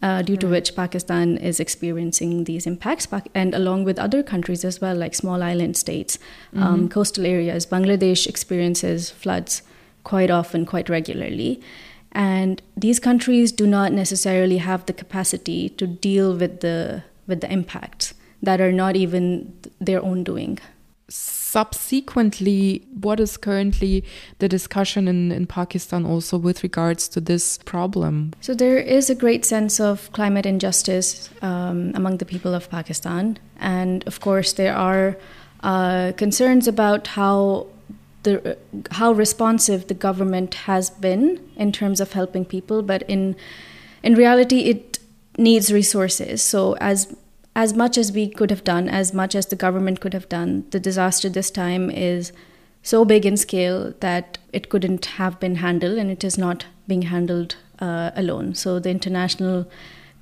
Uh, 0.00 0.22
due 0.22 0.36
to 0.36 0.46
which 0.46 0.76
Pakistan 0.76 1.36
is 1.38 1.58
experiencing 1.58 2.44
these 2.44 2.68
impacts, 2.68 3.08
and 3.34 3.52
along 3.52 3.82
with 3.82 3.98
other 3.98 4.22
countries 4.22 4.64
as 4.64 4.80
well, 4.80 4.94
like 4.94 5.12
small 5.12 5.42
island 5.42 5.76
states, 5.76 6.20
um, 6.54 6.60
mm-hmm. 6.60 6.74
um, 6.74 6.88
coastal 6.88 7.26
areas. 7.26 7.66
Bangladesh 7.66 8.28
experiences 8.28 9.10
floods 9.10 9.62
quite 10.04 10.30
often, 10.30 10.64
quite 10.64 10.88
regularly. 10.88 11.60
And 12.12 12.62
these 12.76 13.00
countries 13.00 13.50
do 13.50 13.66
not 13.66 13.90
necessarily 13.92 14.58
have 14.58 14.86
the 14.86 14.92
capacity 14.92 15.68
to 15.70 15.88
deal 15.88 16.36
with 16.36 16.60
the, 16.60 17.02
with 17.26 17.40
the 17.40 17.52
impacts 17.52 18.14
that 18.42 18.60
are 18.60 18.72
not 18.72 18.96
even 18.96 19.52
their 19.80 20.02
own 20.02 20.24
doing. 20.24 20.58
Subsequently, 21.08 22.86
what 23.00 23.18
is 23.18 23.38
currently 23.38 24.04
the 24.38 24.48
discussion 24.48 25.08
in, 25.08 25.32
in 25.32 25.46
Pakistan 25.46 26.04
also 26.04 26.36
with 26.36 26.62
regards 26.62 27.08
to 27.08 27.20
this 27.20 27.58
problem? 27.58 28.34
So, 28.42 28.54
there 28.54 28.76
is 28.76 29.08
a 29.08 29.14
great 29.14 29.46
sense 29.46 29.80
of 29.80 30.12
climate 30.12 30.44
injustice 30.44 31.30
um, 31.40 31.92
among 31.94 32.18
the 32.18 32.26
people 32.26 32.52
of 32.52 32.68
Pakistan. 32.68 33.38
And 33.58 34.06
of 34.06 34.20
course, 34.20 34.52
there 34.52 34.76
are 34.76 35.16
uh, 35.62 36.12
concerns 36.18 36.68
about 36.68 37.06
how 37.06 37.68
the, 38.24 38.58
how 38.90 39.12
responsive 39.12 39.86
the 39.86 39.94
government 39.94 40.54
has 40.54 40.90
been 40.90 41.40
in 41.56 41.72
terms 41.72 42.00
of 42.00 42.12
helping 42.12 42.44
people, 42.44 42.82
but 42.82 43.02
in 43.08 43.34
in 44.02 44.14
reality, 44.14 44.60
it 44.60 44.98
needs 45.38 45.72
resources. 45.72 46.42
So, 46.42 46.74
as 46.74 47.14
as 47.58 47.74
much 47.74 47.98
as 47.98 48.12
we 48.12 48.28
could 48.28 48.50
have 48.50 48.62
done, 48.62 48.88
as 48.88 49.12
much 49.12 49.34
as 49.34 49.46
the 49.46 49.56
government 49.56 50.00
could 50.00 50.14
have 50.14 50.28
done, 50.28 50.64
the 50.70 50.78
disaster 50.78 51.28
this 51.28 51.50
time 51.50 51.90
is 51.90 52.32
so 52.84 53.04
big 53.04 53.26
in 53.26 53.36
scale 53.36 53.92
that 53.98 54.38
it 54.52 54.68
couldn't 54.68 55.06
have 55.20 55.40
been 55.40 55.56
handled 55.56 55.98
and 55.98 56.08
it 56.08 56.22
is 56.22 56.38
not 56.38 56.66
being 56.86 57.02
handled 57.02 57.56
uh, 57.80 58.12
alone. 58.14 58.54
So 58.54 58.78
the 58.78 58.90
international 58.90 59.68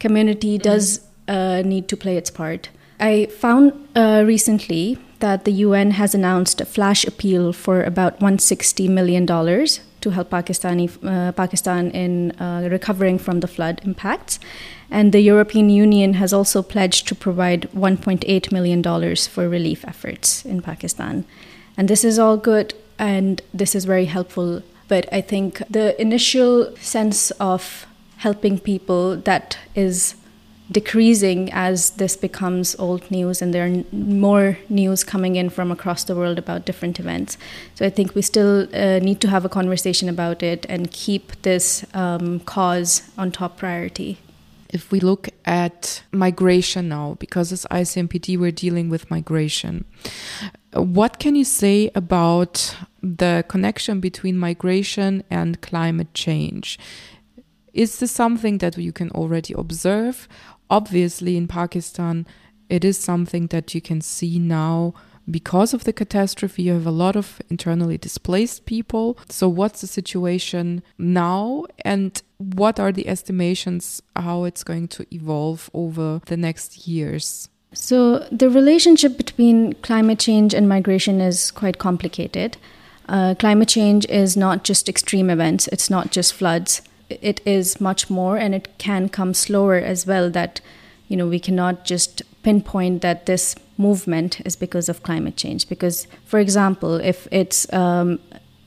community 0.00 0.55
mm-hmm. 0.55 0.62
does 0.62 1.07
uh, 1.28 1.61
need 1.62 1.88
to 1.88 1.97
play 1.97 2.16
its 2.16 2.31
part. 2.31 2.71
I 2.99 3.26
found 3.26 3.87
uh, 3.95 4.25
recently 4.26 4.99
that 5.19 5.45
the 5.45 5.52
UN 5.66 5.90
has 5.90 6.14
announced 6.14 6.62
a 6.62 6.64
flash 6.64 7.05
appeal 7.05 7.52
for 7.52 7.83
about 7.83 8.19
$160 8.19 8.88
million 8.88 9.26
to 9.26 10.11
help 10.11 10.31
Pakistani, 10.31 10.88
uh, 11.05 11.33
Pakistan 11.33 11.90
in 11.90 12.31
uh, 12.40 12.66
recovering 12.71 13.19
from 13.19 13.40
the 13.40 13.49
flood 13.49 13.83
impacts. 13.85 14.38
And 14.90 15.12
the 15.12 15.21
European 15.21 15.69
Union 15.69 16.14
has 16.14 16.33
also 16.33 16.62
pledged 16.62 17.09
to 17.09 17.14
provide 17.14 17.69
$1.8 17.75 18.52
million 18.52 18.83
for 19.16 19.49
relief 19.49 19.85
efforts 19.87 20.45
in 20.45 20.62
Pakistan. 20.62 21.25
And 21.76 21.88
this 21.88 22.05
is 22.05 22.19
all 22.19 22.37
good 22.37 22.75
and 22.99 23.43
this 23.52 23.75
is 23.75 23.85
very 23.85 24.07
helpful. 24.07 24.62
But 24.88 25.12
I 25.12 25.21
think 25.21 25.62
the 25.69 26.00
initial 26.00 26.75
sense 26.76 27.31
of 27.33 27.87
helping 28.19 28.59
people 28.59 29.16
that 29.16 29.59
is 29.75 30.14
decreasing 30.71 31.52
as 31.52 31.90
this 31.90 32.16
becomes 32.16 32.75
old 32.78 33.09
news 33.09 33.40
and 33.40 33.55
there 33.55 33.66
are 33.66 33.85
more 33.93 34.59
news 34.69 35.05
coming 35.05 35.37
in 35.37 35.49
from 35.49 35.71
across 35.71 36.02
the 36.05 36.14
world 36.16 36.38
about 36.38 36.64
different 36.64 36.99
events. 36.99 37.38
So 37.75 37.87
I 37.87 37.90
think 37.90 38.14
we 38.14 38.23
still 38.23 38.66
uh, 38.75 38.99
need 38.99 39.21
to 39.21 39.28
have 39.28 39.45
a 39.45 39.49
conversation 39.49 40.09
about 40.09 40.43
it 40.43 40.66
and 40.69 40.90
keep 40.90 41.40
this 41.43 41.85
um, 41.95 42.40
cause 42.40 43.09
on 43.16 43.31
top 43.31 43.59
priority 43.59 44.19
if 44.76 44.92
we 44.92 45.00
look 45.00 45.28
at 45.45 46.02
migration 46.12 46.88
now, 46.88 47.16
because 47.18 47.50
as 47.50 47.66
ICMPD 47.71 48.38
we're 48.38 48.52
dealing 48.52 48.88
with 48.88 49.11
migration, 49.11 49.85
what 50.73 51.18
can 51.18 51.35
you 51.35 51.45
say 51.45 51.90
about 51.95 52.76
the 53.02 53.45
connection 53.49 53.99
between 53.99 54.37
migration 54.37 55.25
and 55.30 55.61
climate 55.62 56.12
change? 56.14 56.78
Is 57.73 57.99
this 57.99 58.12
something 58.12 58.59
that 58.59 58.76
you 58.76 58.92
can 58.92 59.11
already 59.11 59.54
observe? 59.54 60.28
Obviously, 60.71 61.37
in 61.37 61.49
Pakistan, 61.49 62.26
it 62.68 62.85
is 62.85 62.99
something 62.99 63.49
that 63.49 63.75
you 63.75 63.80
can 63.80 64.00
see 64.00 64.38
now 64.38 64.95
because 65.28 65.75
of 65.75 65.85
the 65.85 65.92
catastrophe, 65.92 66.62
you 66.64 66.73
have 66.73 66.87
a 66.87 66.90
lot 66.90 67.16
of 67.16 67.40
internally 67.50 67.99
displaced 67.99 68.64
people. 68.64 69.18
So, 69.28 69.49
what's 69.49 69.80
the 69.80 69.87
situation 69.87 70.83
now? 70.99 71.64
And 71.85 72.23
what 72.38 72.78
are 72.78 72.93
the 72.93 73.09
estimations 73.09 74.02
how 74.14 74.45
it's 74.45 74.62
going 74.62 74.88
to 74.88 75.07
evolve 75.14 75.71
over 75.73 76.21
the 76.26 76.37
next 76.37 76.87
years? 76.87 77.49
So, 77.73 78.21
the 78.31 78.49
relationship 78.49 79.16
between 79.16 79.75
climate 79.75 80.19
change 80.19 80.55
and 80.55 80.69
migration 80.69 81.21
is 81.21 81.50
quite 81.50 81.78
complicated. 81.78 82.57
Uh, 83.09 83.35
climate 83.38 83.69
change 83.69 84.07
is 84.07 84.37
not 84.37 84.64
just 84.64 84.88
extreme 84.88 85.31
events, 85.31 85.69
it's 85.69 85.90
not 85.90 86.11
just 86.11 86.33
floods. 86.33 86.83
It 87.09 87.40
is 87.47 87.81
much 87.81 88.11
more, 88.11 88.37
and 88.37 88.55
it 88.55 88.78
can 88.78 89.09
come 89.09 89.35
slower 89.35 89.76
as 89.76 90.07
well. 90.07 90.31
That 90.31 90.61
you 91.09 91.16
know, 91.16 91.26
we 91.26 91.38
cannot 91.38 91.85
just 91.85 92.23
pinpoint 92.43 93.02
that 93.02 93.26
this 93.26 93.55
movement 93.78 94.40
is 94.45 94.57
because 94.57 94.88
of 94.88 95.02
climate 95.02 95.37
change. 95.37 95.69
Because, 95.69 96.07
for 96.25 96.40
example, 96.40 96.97
if 96.97 97.28
it's 97.31 97.73
um, 97.73 98.19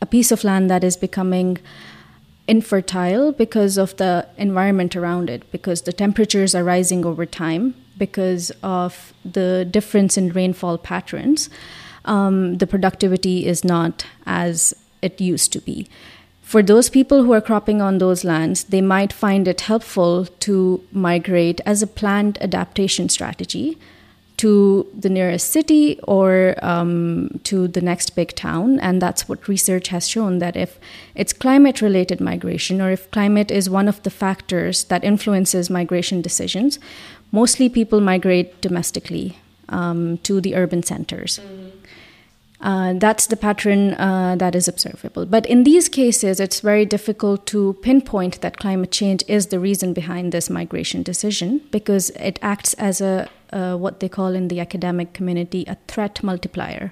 a 0.02 0.06
piece 0.06 0.32
of 0.32 0.44
land 0.44 0.70
that 0.70 0.84
is 0.84 0.96
becoming 0.96 1.58
infertile 2.50 3.32
because 3.32 3.78
of 3.78 3.96
the 3.98 4.28
environment 4.38 4.96
around 4.96 5.30
it, 5.30 5.50
because 5.52 5.84
the 5.84 5.94
temperatures 5.94 6.56
are 6.56 6.64
rising 6.64 7.06
over 7.06 7.26
time, 7.26 7.76
because 7.98 8.52
of 8.64 9.14
the 9.24 9.68
difference 9.70 10.18
in 10.18 10.30
rainfall 10.30 10.78
patterns, 10.78 11.50
um, 12.06 12.58
the 12.58 12.66
productivity 12.66 13.46
is 13.46 13.64
not 13.64 14.06
as 14.26 14.74
it 15.02 15.22
used 15.22 15.54
to 15.54 15.62
be. 15.62 15.88
For 16.42 16.64
those 16.64 16.90
people 16.90 17.24
who 17.24 17.34
are 17.34 17.42
cropping 17.42 17.80
on 17.80 18.00
those 18.00 18.24
lands, 18.24 18.64
they 18.64 18.82
might 18.82 19.14
find 19.14 19.48
it 19.48 19.62
helpful 19.62 20.26
to 20.26 20.84
migrate 20.92 21.62
as 21.64 21.84
a 21.84 21.88
planned 21.88 22.40
adaptation 22.42 23.10
strategy 23.10 23.78
to 24.40 24.88
the 24.98 25.10
nearest 25.10 25.52
city 25.52 26.00
or 26.04 26.56
um, 26.62 27.30
to 27.44 27.68
the 27.68 27.82
next 27.82 28.16
big 28.16 28.34
town. 28.36 28.80
And 28.80 29.02
that's 29.02 29.28
what 29.28 29.50
research 29.50 29.90
has 29.90 30.08
shown 30.08 30.40
that 30.40 30.56
if 30.56 30.80
it's 31.14 31.34
climate 31.34 31.82
related 31.82 32.22
migration 32.22 32.80
or 32.80 32.90
if 32.90 33.12
climate 33.12 33.52
is 33.52 33.70
one 33.70 33.90
of 33.90 34.02
the 34.04 34.10
factors 34.10 34.86
that 34.86 35.04
influences 35.04 35.70
migration 35.70 36.22
decisions, 36.22 36.80
mostly 37.34 37.68
people 37.68 38.00
migrate 38.00 38.62
domestically 38.62 39.38
um, 39.68 40.20
to 40.20 40.40
the 40.40 40.56
urban 40.56 40.84
centers. 40.84 41.40
Mm-hmm. 41.40 41.70
Uh, 42.62 42.94
that's 42.94 43.28
the 43.28 43.38
pattern 43.38 43.94
uh, 43.96 44.36
that 44.38 44.56
is 44.56 44.70
observable. 44.70 45.26
But 45.26 45.46
in 45.48 45.64
these 45.66 45.90
cases, 45.90 46.40
it's 46.40 46.62
very 46.62 46.86
difficult 46.86 47.46
to 47.48 47.74
pinpoint 47.82 48.40
that 48.40 48.58
climate 48.58 48.92
change 48.92 49.24
is 49.28 49.48
the 49.48 49.60
reason 49.60 49.94
behind 49.94 50.32
this 50.32 50.50
migration 50.50 51.04
decision 51.04 51.62
because 51.72 52.10
it 52.12 52.40
acts 52.42 52.74
as 52.76 53.02
a 53.02 53.30
uh, 53.54 53.76
what 53.76 54.00
they 54.00 54.10
call 54.10 54.36
in 54.36 54.48
the 54.48 54.60
academic 54.60 55.14
community 55.14 55.66
a 55.68 55.78
threat 55.88 56.24
multiplier. 56.24 56.92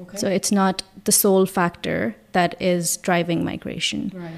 Okay. 0.00 0.18
So 0.18 0.28
it's 0.28 0.52
not 0.52 0.82
the 1.04 1.12
sole 1.12 1.46
factor 1.46 2.16
that 2.32 2.54
is 2.60 2.98
driving 2.98 3.44
migration. 3.44 4.12
right. 4.14 4.32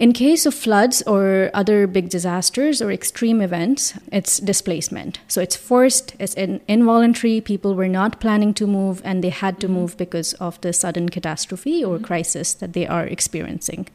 In 0.00 0.14
case 0.14 0.46
of 0.46 0.54
floods 0.54 1.02
or 1.02 1.50
other 1.52 1.86
big 1.86 2.08
disasters 2.08 2.80
or 2.80 2.90
extreme 2.90 3.42
events, 3.42 3.92
it's 4.10 4.38
displacement. 4.38 5.18
So 5.28 5.42
it's 5.42 5.56
forced, 5.56 6.14
it's 6.18 6.32
in, 6.32 6.62
involuntary. 6.66 7.42
People 7.42 7.74
were 7.74 7.86
not 7.86 8.18
planning 8.18 8.54
to 8.54 8.66
move 8.66 9.02
and 9.04 9.22
they 9.22 9.28
had 9.28 9.60
to 9.60 9.68
move 9.68 9.98
because 9.98 10.32
of 10.40 10.58
the 10.62 10.72
sudden 10.72 11.10
catastrophe 11.10 11.84
or 11.84 11.98
crisis 11.98 12.54
that 12.54 12.72
they 12.72 12.86
are 12.86 13.04
experiencing. 13.04 13.88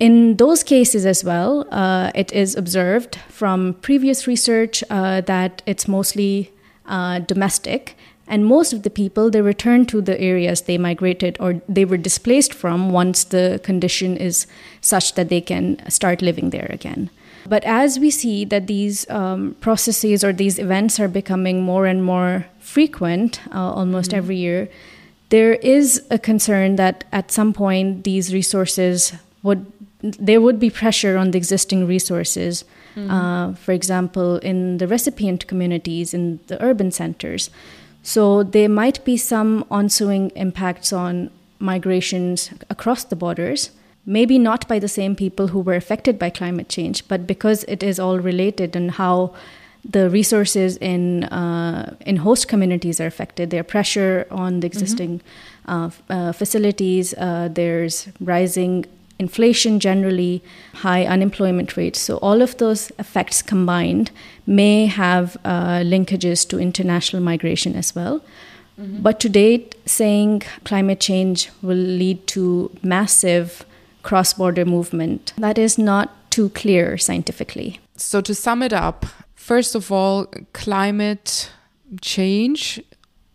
In 0.00 0.36
those 0.36 0.62
cases 0.62 1.06
as 1.06 1.22
well, 1.22 1.66
uh, 1.70 2.10
it 2.14 2.32
is 2.32 2.56
observed 2.56 3.16
from 3.28 3.74
previous 3.74 4.26
research 4.26 4.82
uh, 4.90 5.20
that 5.22 5.62
it's 5.66 5.86
mostly 5.86 6.52
uh, 6.86 7.20
domestic 7.20 7.96
and 8.26 8.46
most 8.46 8.72
of 8.72 8.82
the 8.82 8.90
people 8.90 9.30
they 9.30 9.42
return 9.42 9.84
to 9.86 10.00
the 10.00 10.18
areas 10.20 10.62
they 10.62 10.78
migrated 10.78 11.36
or 11.40 11.60
they 11.68 11.84
were 11.84 11.98
displaced 11.98 12.54
from 12.54 12.90
once 12.90 13.24
the 13.24 13.60
condition 13.62 14.16
is 14.16 14.46
such 14.80 15.14
that 15.14 15.28
they 15.28 15.40
can 15.40 15.78
start 15.90 16.22
living 16.22 16.50
there 16.50 16.68
again. 16.70 17.10
But 17.46 17.64
as 17.64 17.98
we 17.98 18.10
see 18.10 18.46
that 18.46 18.66
these 18.66 19.08
um, 19.10 19.54
processes 19.60 20.24
or 20.24 20.32
these 20.32 20.58
events 20.58 20.98
are 20.98 21.08
becoming 21.08 21.62
more 21.62 21.86
and 21.86 22.02
more 22.02 22.46
frequent 22.58 23.40
uh, 23.54 23.72
almost 23.72 24.14
every 24.14 24.36
year 24.36 24.68
there 25.28 25.54
is 25.54 26.04
a 26.10 26.18
concern 26.18 26.76
that 26.76 27.04
at 27.12 27.30
some 27.30 27.52
point 27.52 28.04
these 28.04 28.32
resources 28.32 29.12
would 29.42 29.66
there 30.28 30.40
would 30.40 30.58
be 30.58 30.70
pressure 30.70 31.16
on 31.16 31.30
the 31.30 31.38
existing 31.38 31.86
resources 31.86 32.64
uh, 32.96 33.52
for 33.54 33.72
example 33.72 34.36
in 34.38 34.78
the 34.78 34.86
recipient 34.86 35.46
communities 35.46 36.14
in 36.14 36.38
the 36.46 36.56
urban 36.62 36.90
centers 36.92 37.50
so 38.04 38.42
there 38.42 38.68
might 38.68 39.02
be 39.04 39.16
some 39.16 39.64
ensuing 39.70 40.30
impacts 40.36 40.92
on 40.92 41.30
migrations 41.58 42.50
across 42.68 43.04
the 43.04 43.16
borders, 43.16 43.70
maybe 44.04 44.38
not 44.38 44.68
by 44.68 44.78
the 44.78 44.88
same 44.88 45.16
people 45.16 45.48
who 45.48 45.60
were 45.60 45.74
affected 45.74 46.18
by 46.18 46.28
climate 46.28 46.68
change, 46.68 47.08
but 47.08 47.26
because 47.26 47.64
it 47.64 47.82
is 47.82 47.98
all 47.98 48.18
related 48.18 48.76
and 48.76 48.92
how 48.92 49.34
the 49.88 50.08
resources 50.08 50.76
in 50.78 51.24
uh, 51.24 51.94
in 52.06 52.16
host 52.16 52.48
communities 52.48 53.00
are 53.00 53.06
affected. 53.06 53.50
There 53.50 53.64
pressure 53.64 54.26
on 54.30 54.60
the 54.60 54.66
existing 54.66 55.20
uh, 55.68 55.86
f- 55.86 56.02
uh, 56.08 56.32
facilities. 56.32 57.14
Uh, 57.14 57.48
there's 57.52 58.08
rising 58.20 58.86
inflation 59.18 59.80
generally, 59.80 60.42
high 60.74 61.04
unemployment 61.04 61.76
rates. 61.76 62.00
So 62.00 62.18
all 62.18 62.42
of 62.42 62.56
those 62.58 62.90
effects 62.98 63.42
combined 63.42 64.10
may 64.46 64.86
have 64.86 65.36
uh, 65.44 65.80
linkages 65.80 66.48
to 66.48 66.58
international 66.58 67.22
migration 67.22 67.76
as 67.76 67.94
well. 67.94 68.22
But 68.76 69.20
to 69.20 69.28
date, 69.28 69.76
saying 69.86 70.42
climate 70.64 70.98
change 70.98 71.50
will 71.62 71.76
lead 71.76 72.26
to 72.28 72.76
massive 72.82 73.64
cross-border 74.02 74.64
movement 74.64 75.32
that 75.38 75.58
is 75.58 75.78
not 75.78 76.30
too 76.30 76.48
clear 76.50 76.98
scientifically. 76.98 77.78
So, 77.96 78.20
to 78.20 78.34
sum 78.34 78.62
it 78.62 78.72
up, 78.72 79.06
first 79.36 79.76
of 79.76 79.92
all, 79.92 80.26
climate 80.52 81.50
change 82.00 82.82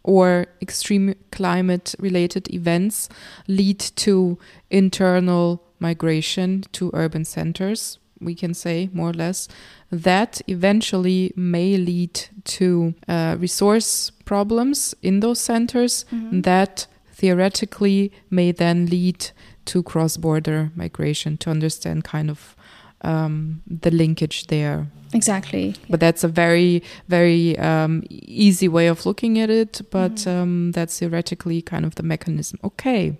or 0.03 0.47
extreme 0.61 1.15
climate 1.31 1.95
related 1.99 2.53
events 2.53 3.07
lead 3.47 3.79
to 3.79 4.37
internal 4.69 5.63
migration 5.79 6.63
to 6.73 6.91
urban 6.93 7.25
centers, 7.25 7.99
we 8.19 8.35
can 8.35 8.53
say 8.53 8.89
more 8.93 9.09
or 9.09 9.13
less. 9.13 9.47
That 9.91 10.41
eventually 10.47 11.31
may 11.35 11.77
lead 11.77 12.27
to 12.45 12.93
uh, 13.07 13.37
resource 13.39 14.11
problems 14.25 14.93
in 15.01 15.21
those 15.21 15.39
centers 15.39 16.05
that 16.31 16.87
theoretically 17.13 18.11
may 18.29 18.51
then 18.51 18.85
lead 18.85 19.31
to 19.65 19.83
cross 19.83 20.17
border 20.17 20.71
migration 20.75 21.37
to 21.37 21.49
understand 21.49 22.03
kind 22.03 22.29
of 22.29 22.55
um, 23.01 23.61
the 23.67 23.91
linkage 23.91 24.47
there. 24.47 24.87
Exactly. 25.13 25.75
But 25.89 25.99
that's 25.99 26.23
a 26.23 26.27
very, 26.27 26.83
very 27.07 27.57
um, 27.57 28.03
easy 28.09 28.67
way 28.67 28.87
of 28.87 29.05
looking 29.05 29.39
at 29.39 29.49
it. 29.49 29.81
But 29.89 30.27
um, 30.27 30.71
that's 30.71 30.99
theoretically 30.99 31.61
kind 31.61 31.85
of 31.85 31.95
the 31.95 32.03
mechanism. 32.03 32.59
Okay. 32.63 33.17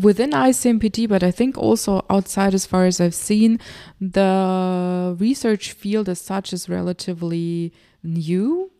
Within 0.00 0.30
ICMPD, 0.30 1.08
but 1.08 1.22
I 1.22 1.30
think 1.30 1.56
also 1.56 2.04
outside, 2.10 2.54
as 2.54 2.66
far 2.66 2.84
as 2.86 3.00
I've 3.00 3.14
seen, 3.14 3.58
the 4.00 5.16
research 5.18 5.72
field 5.72 6.08
as 6.08 6.20
such 6.20 6.52
is 6.52 6.68
relatively 6.68 7.72
new. 8.02 8.70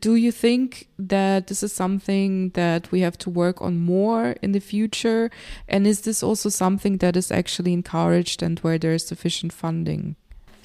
Do 0.00 0.16
you 0.16 0.32
think 0.32 0.88
that 0.98 1.46
this 1.46 1.62
is 1.62 1.72
something 1.72 2.50
that 2.50 2.90
we 2.90 3.00
have 3.00 3.16
to 3.18 3.30
work 3.30 3.62
on 3.62 3.78
more 3.78 4.34
in 4.42 4.52
the 4.52 4.60
future? 4.60 5.30
And 5.68 5.86
is 5.86 6.00
this 6.00 6.22
also 6.22 6.48
something 6.48 6.98
that 6.98 7.16
is 7.16 7.30
actually 7.30 7.72
encouraged 7.72 8.42
and 8.42 8.58
where 8.60 8.78
there 8.78 8.94
is 8.94 9.06
sufficient 9.06 9.52
funding? 9.52 10.16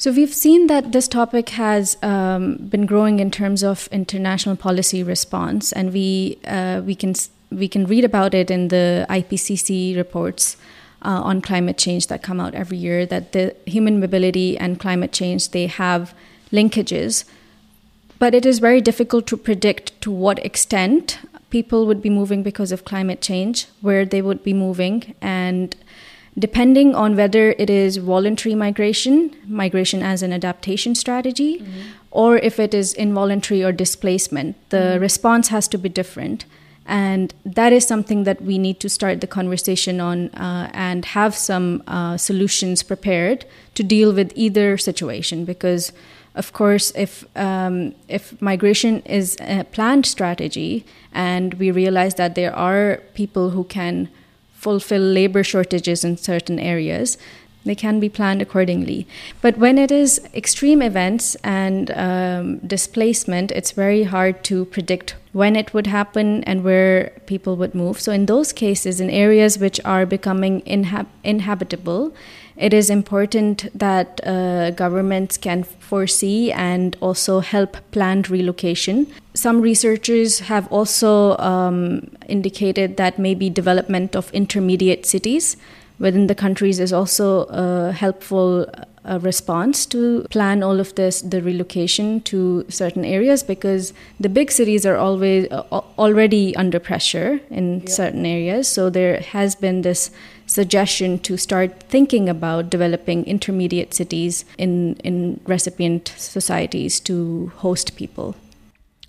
So 0.01 0.11
we've 0.11 0.33
seen 0.33 0.65
that 0.65 0.93
this 0.93 1.07
topic 1.07 1.49
has 1.49 1.95
um, 2.01 2.55
been 2.55 2.87
growing 2.87 3.19
in 3.19 3.29
terms 3.29 3.63
of 3.63 3.87
international 3.91 4.55
policy 4.55 5.03
response, 5.03 5.71
and 5.71 5.93
we 5.93 6.39
uh, 6.47 6.81
we 6.83 6.95
can 6.95 7.13
we 7.51 7.67
can 7.67 7.85
read 7.85 8.05
about 8.05 8.33
it 8.33 8.49
in 8.49 8.69
the 8.69 9.05
IPCC 9.09 9.95
reports 9.95 10.57
uh, 11.03 11.21
on 11.21 11.41
climate 11.41 11.77
change 11.77 12.07
that 12.07 12.23
come 12.23 12.39
out 12.39 12.55
every 12.55 12.77
year. 12.77 13.05
That 13.05 13.33
the 13.33 13.55
human 13.65 13.99
mobility 13.99 14.57
and 14.57 14.79
climate 14.79 15.11
change 15.11 15.49
they 15.49 15.67
have 15.67 16.13
linkages, 16.51 17.25
but 18.19 18.33
it 18.33 18.45
is 18.45 18.59
very 18.59 18.81
difficult 18.81 19.27
to 19.27 19.37
predict 19.37 19.99
to 20.01 20.11
what 20.11 20.43
extent 20.45 21.19
people 21.49 21.85
would 21.85 22.01
be 22.01 22.09
moving 22.09 22.43
because 22.43 22.71
of 22.71 22.85
climate 22.85 23.21
change, 23.21 23.67
where 23.81 24.05
they 24.05 24.21
would 24.21 24.43
be 24.43 24.53
moving, 24.53 25.13
and 25.21 25.75
depending 26.39 26.95
on 26.95 27.15
whether 27.15 27.51
it 27.57 27.69
is 27.69 27.97
voluntary 27.97 28.55
migration, 28.55 29.35
migration 29.45 30.01
as 30.01 30.23
an 30.23 30.31
adaptation 30.31 30.95
strategy, 30.95 31.65
or 32.09 32.37
if 32.37 32.59
it 32.59 32.73
is 32.73 32.93
involuntary 32.93 33.63
or 33.63 33.71
displacement, 33.71 34.55
the 34.69 34.97
response 35.01 35.49
has 35.49 35.67
to 35.67 35.77
be 35.77 35.89
different. 35.89 36.45
And 36.85 37.33
that 37.45 37.71
is 37.73 37.85
something 37.85 38.23
that 38.23 38.41
we 38.41 38.57
need 38.57 38.79
to 38.79 38.89
start 38.89 39.21
the 39.21 39.27
conversation 39.27 40.01
on 40.01 40.29
uh, 40.29 40.69
and 40.73 41.05
have 41.05 41.35
some 41.35 41.83
uh, 41.87 42.17
solutions 42.17 42.83
prepared 42.83 43.45
to 43.75 43.83
deal 43.83 44.11
with 44.11 44.33
either 44.35 44.77
situation. 44.77 45.45
Because, 45.45 45.93
of 46.35 46.53
course, 46.53 46.91
if 46.95 47.23
um, 47.37 47.93
if 48.07 48.41
migration 48.41 49.01
is 49.01 49.37
a 49.41 49.63
planned 49.63 50.05
strategy, 50.05 50.83
and 51.13 51.53
we 51.55 51.71
realize 51.71 52.15
that 52.15 52.35
there 52.35 52.55
are 52.55 53.01
people 53.13 53.51
who 53.51 53.63
can 53.65 54.09
fulfill 54.53 55.01
labor 55.01 55.43
shortages 55.43 56.03
in 56.03 56.17
certain 56.17 56.59
areas, 56.59 57.17
they 57.65 57.75
can 57.75 57.99
be 57.99 58.09
planned 58.09 58.41
accordingly. 58.41 59.07
But 59.41 59.57
when 59.57 59.77
it 59.77 59.91
is 59.91 60.21
extreme 60.33 60.81
events 60.81 61.35
and 61.43 61.91
um, 61.91 62.57
displacement, 62.59 63.51
it's 63.51 63.71
very 63.71 64.03
hard 64.03 64.43
to 64.45 64.65
predict 64.65 65.15
when 65.33 65.55
it 65.55 65.73
would 65.73 65.87
happen 65.87 66.43
and 66.43 66.63
where 66.63 67.11
people 67.25 67.55
would 67.55 67.73
move. 67.73 67.99
So, 67.99 68.11
in 68.11 68.25
those 68.25 68.51
cases, 68.51 68.99
in 68.99 69.09
areas 69.09 69.59
which 69.59 69.79
are 69.85 70.05
becoming 70.05 70.61
inhab- 70.63 71.07
inhabitable, 71.23 72.13
it 72.57 72.73
is 72.73 72.89
important 72.89 73.67
that 73.77 74.19
uh, 74.23 74.71
governments 74.71 75.37
can 75.37 75.63
foresee 75.63 76.51
and 76.51 76.95
also 76.99 77.39
help 77.39 77.77
planned 77.91 78.29
relocation. 78.29 79.07
Some 79.33 79.61
researchers 79.61 80.41
have 80.41 80.67
also 80.71 81.37
um, 81.37 82.11
indicated 82.27 82.97
that 82.97 83.17
maybe 83.17 83.49
development 83.49 84.15
of 84.15 84.31
intermediate 84.31 85.05
cities 85.05 85.57
within 86.01 86.27
the 86.27 86.35
countries 86.35 86.79
is 86.79 86.91
also 86.91 87.43
a 87.45 87.91
helpful 87.91 88.65
uh, 89.05 89.19
response 89.21 89.85
to 89.85 90.25
plan 90.29 90.63
all 90.63 90.79
of 90.79 90.93
this 90.95 91.21
the 91.21 91.41
relocation 91.41 92.21
to 92.21 92.65
certain 92.69 93.05
areas 93.05 93.43
because 93.43 93.93
the 94.19 94.29
big 94.29 94.51
cities 94.51 94.85
are 94.85 94.97
always 94.97 95.47
uh, 95.51 95.63
already 95.97 96.55
under 96.55 96.79
pressure 96.79 97.39
in 97.49 97.85
certain 97.87 98.25
areas. 98.25 98.67
So 98.67 98.89
there 98.89 99.19
has 99.21 99.55
been 99.55 99.81
this 99.81 100.11
suggestion 100.45 101.17
to 101.19 101.37
start 101.37 101.83
thinking 101.83 102.27
about 102.27 102.69
developing 102.69 103.25
intermediate 103.25 103.93
cities 103.93 104.45
in 104.57 104.95
in 105.03 105.39
recipient 105.45 106.13
societies 106.17 106.99
to 107.01 107.51
host 107.57 107.95
people. 107.95 108.35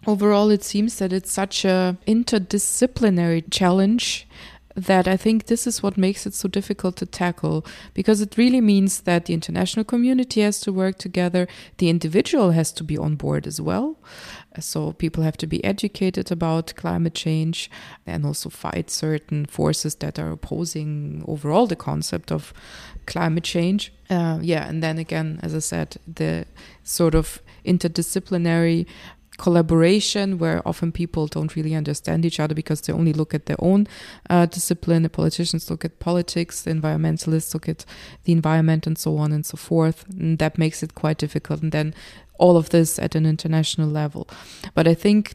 Overall 0.07 0.51
it 0.51 0.65
seems 0.65 0.99
that 0.99 1.13
it's 1.13 1.33
such 1.33 1.65
a 1.65 1.97
interdisciplinary 2.07 3.45
challenge 3.51 4.27
that 4.75 5.07
I 5.07 5.17
think 5.17 5.47
this 5.47 5.67
is 5.67 5.83
what 5.83 5.97
makes 5.97 6.27
it 6.27 6.35
so 6.35 6.49
difficult 6.49 6.97
to 6.97 7.07
tackle 7.07 7.65
because 7.95 8.21
it 8.21 8.37
really 8.37 8.61
means 8.61 9.03
that 9.03 9.27
the 9.27 9.35
international 9.35 9.85
community 9.85 10.41
has 10.41 10.61
to 10.61 10.73
work 10.73 10.99
together, 10.99 11.47
the 11.79 11.89
individual 11.89 12.53
has 12.53 12.73
to 12.73 12.85
be 12.85 12.97
on 12.97 13.17
board 13.17 13.47
as 13.47 13.61
well. 13.61 13.99
So 14.61 14.93
people 14.93 15.23
have 15.25 15.37
to 15.39 15.47
be 15.47 15.65
educated 15.65 16.31
about 16.31 16.75
climate 16.77 17.15
change 17.15 17.71
and 18.07 18.27
also 18.27 18.51
fight 18.51 18.91
certain 18.91 19.47
forces 19.47 19.95
that 19.97 20.19
are 20.19 20.31
opposing 20.31 21.25
overall 21.27 21.67
the 21.67 21.77
concept 21.77 22.31
of 22.31 22.53
climate 23.07 23.45
change. 23.45 23.93
Uh, 24.11 24.39
yeah, 24.43 24.69
and 24.69 24.83
then 24.83 24.99
again, 24.99 25.41
as 25.43 25.55
I 25.55 25.61
said, 25.61 25.97
the 26.07 26.47
sort 26.83 27.15
of 27.15 27.41
interdisciplinary 27.65 28.87
collaboration 29.43 30.39
where 30.39 30.63
often 30.65 30.93
people 30.93 31.27
don't 31.27 31.57
really 31.57 31.75
understand 31.75 32.25
each 32.25 32.39
other 32.39 32.55
because 32.55 32.81
they 32.81 32.93
only 32.93 33.13
look 33.13 33.35
at 33.35 33.47
their 33.47 33.57
own 33.59 33.89
uh, 34.31 34.47
discipline. 34.47 35.03
The 35.03 35.11
politicians 35.11 35.69
look 35.69 35.85
at 35.85 35.99
politics, 35.99 36.63
the 36.63 36.71
environmentalists 36.71 37.53
look 37.53 37.69
at 37.69 37.85
the 38.23 38.33
environment, 38.33 38.87
and 38.87 38.97
so 38.97 39.19
on 39.19 39.33
and 39.33 39.45
so 39.45 39.57
forth. 39.57 40.09
And 40.11 40.39
that 40.39 40.59
makes 40.59 40.85
it 40.85 40.95
quite 40.95 41.19
difficult. 41.19 41.61
And 41.61 41.73
then 41.73 41.93
all 42.39 42.57
of 42.57 42.71
this 42.71 43.01
at 43.01 43.17
an 43.17 43.27
international 43.27 43.89
level. 43.89 44.29
But 44.75 44.87
I 44.87 44.95
think 44.95 45.35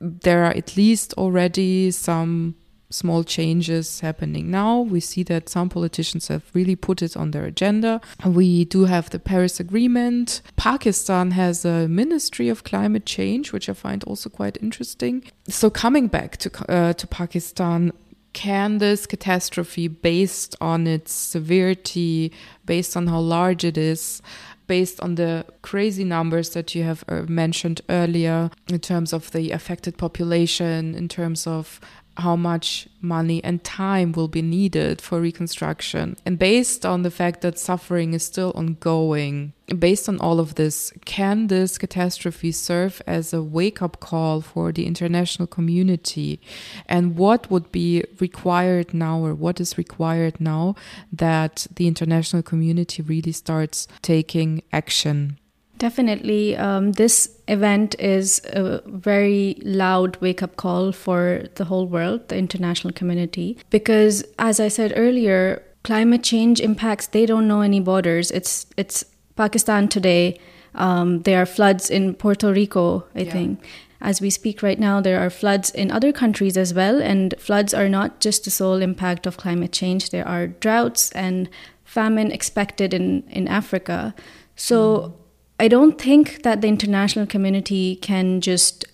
there 0.00 0.42
are 0.44 0.56
at 0.56 0.76
least 0.76 1.14
already 1.14 1.92
some 1.92 2.56
small 2.94 3.24
changes 3.24 4.00
happening 4.00 4.50
now. 4.50 4.80
We 4.80 5.00
see 5.00 5.22
that 5.24 5.48
some 5.48 5.68
politicians 5.68 6.28
have 6.28 6.44
really 6.54 6.76
put 6.76 7.02
it 7.02 7.16
on 7.16 7.32
their 7.32 7.44
agenda. 7.44 8.00
We 8.24 8.64
do 8.64 8.84
have 8.84 9.10
the 9.10 9.18
Paris 9.18 9.60
Agreement. 9.60 10.42
Pakistan 10.56 11.32
has 11.32 11.64
a 11.64 11.88
Ministry 11.88 12.48
of 12.48 12.64
Climate 12.64 13.06
Change, 13.06 13.52
which 13.52 13.68
I 13.68 13.74
find 13.74 14.04
also 14.04 14.30
quite 14.30 14.58
interesting. 14.62 15.24
So, 15.48 15.70
coming 15.70 16.06
back 16.06 16.36
to, 16.38 16.50
uh, 16.72 16.92
to 16.94 17.06
Pakistan, 17.06 17.92
can 18.32 18.78
this 18.78 19.06
catastrophe, 19.06 19.88
based 19.88 20.56
on 20.60 20.86
its 20.86 21.12
severity, 21.12 22.32
based 22.66 22.96
on 22.96 23.06
how 23.06 23.20
large 23.20 23.64
it 23.64 23.78
is, 23.78 24.20
based 24.66 25.00
on 25.00 25.14
the 25.14 25.44
crazy 25.62 26.04
numbers 26.04 26.50
that 26.50 26.74
you 26.74 26.82
have 26.82 27.04
uh, 27.08 27.22
mentioned 27.28 27.80
earlier 27.88 28.50
in 28.68 28.78
terms 28.80 29.12
of 29.12 29.30
the 29.32 29.50
affected 29.50 29.96
population, 29.96 30.94
in 30.94 31.08
terms 31.08 31.46
of 31.46 31.80
how 32.16 32.36
much 32.36 32.88
money 33.00 33.42
and 33.44 33.62
time 33.64 34.12
will 34.12 34.28
be 34.28 34.42
needed 34.42 35.00
for 35.00 35.20
reconstruction. 35.20 36.16
And 36.24 36.38
based 36.38 36.86
on 36.86 37.02
the 37.02 37.10
fact 37.10 37.40
that 37.42 37.58
suffering 37.58 38.14
is 38.14 38.24
still 38.24 38.52
ongoing, 38.54 39.52
based 39.78 40.08
on 40.08 40.18
all 40.20 40.40
of 40.40 40.54
this, 40.54 40.92
can 41.04 41.48
this 41.48 41.78
catastrophe 41.78 42.52
serve 42.52 43.02
as 43.06 43.32
a 43.32 43.42
wake 43.42 43.82
up 43.82 44.00
call 44.00 44.40
for 44.40 44.72
the 44.72 44.86
international 44.86 45.46
community? 45.46 46.40
And 46.86 47.16
what 47.16 47.50
would 47.50 47.72
be 47.72 48.04
required 48.20 48.94
now, 48.94 49.18
or 49.18 49.34
what 49.34 49.60
is 49.60 49.78
required 49.78 50.40
now, 50.40 50.76
that 51.12 51.66
the 51.74 51.86
international 51.86 52.42
community 52.42 53.02
really 53.02 53.32
starts 53.32 53.88
taking 54.02 54.62
action? 54.72 55.38
Definitely. 55.78 56.56
Um, 56.56 56.92
this 56.92 57.30
event 57.48 57.96
is 57.98 58.40
a 58.52 58.80
very 58.86 59.58
loud 59.62 60.16
wake 60.20 60.42
up 60.42 60.56
call 60.56 60.92
for 60.92 61.44
the 61.56 61.64
whole 61.64 61.86
world, 61.86 62.28
the 62.28 62.36
international 62.36 62.92
community. 62.92 63.58
Because, 63.70 64.24
as 64.38 64.60
I 64.60 64.68
said 64.68 64.92
earlier, 64.96 65.62
climate 65.82 66.22
change 66.22 66.60
impacts, 66.60 67.08
they 67.08 67.26
don't 67.26 67.48
know 67.48 67.60
any 67.60 67.80
borders. 67.80 68.30
It's, 68.30 68.66
it's 68.76 69.04
Pakistan 69.36 69.88
today. 69.88 70.38
Um, 70.76 71.22
there 71.22 71.42
are 71.42 71.46
floods 71.46 71.90
in 71.90 72.14
Puerto 72.14 72.52
Rico, 72.52 73.04
I 73.14 73.20
yeah. 73.20 73.32
think. 73.32 73.66
As 74.00 74.20
we 74.20 74.30
speak 74.30 74.62
right 74.62 74.78
now, 74.78 75.00
there 75.00 75.20
are 75.20 75.30
floods 75.30 75.70
in 75.70 75.90
other 75.90 76.12
countries 76.12 76.56
as 76.56 76.72
well. 76.72 77.02
And 77.02 77.34
floods 77.38 77.74
are 77.74 77.88
not 77.88 78.20
just 78.20 78.44
the 78.44 78.50
sole 78.50 78.80
impact 78.80 79.26
of 79.26 79.36
climate 79.36 79.72
change, 79.72 80.10
there 80.10 80.26
are 80.26 80.46
droughts 80.46 81.10
and 81.12 81.48
famine 81.84 82.30
expected 82.30 82.94
in, 82.94 83.24
in 83.28 83.48
Africa. 83.48 84.14
So, 84.54 84.98
mm 84.98 85.14
I 85.58 85.68
don't 85.68 86.00
think 86.00 86.42
that 86.42 86.60
the 86.60 86.68
international 86.68 87.26
community 87.26 87.96
can 87.96 88.40
just 88.40 88.84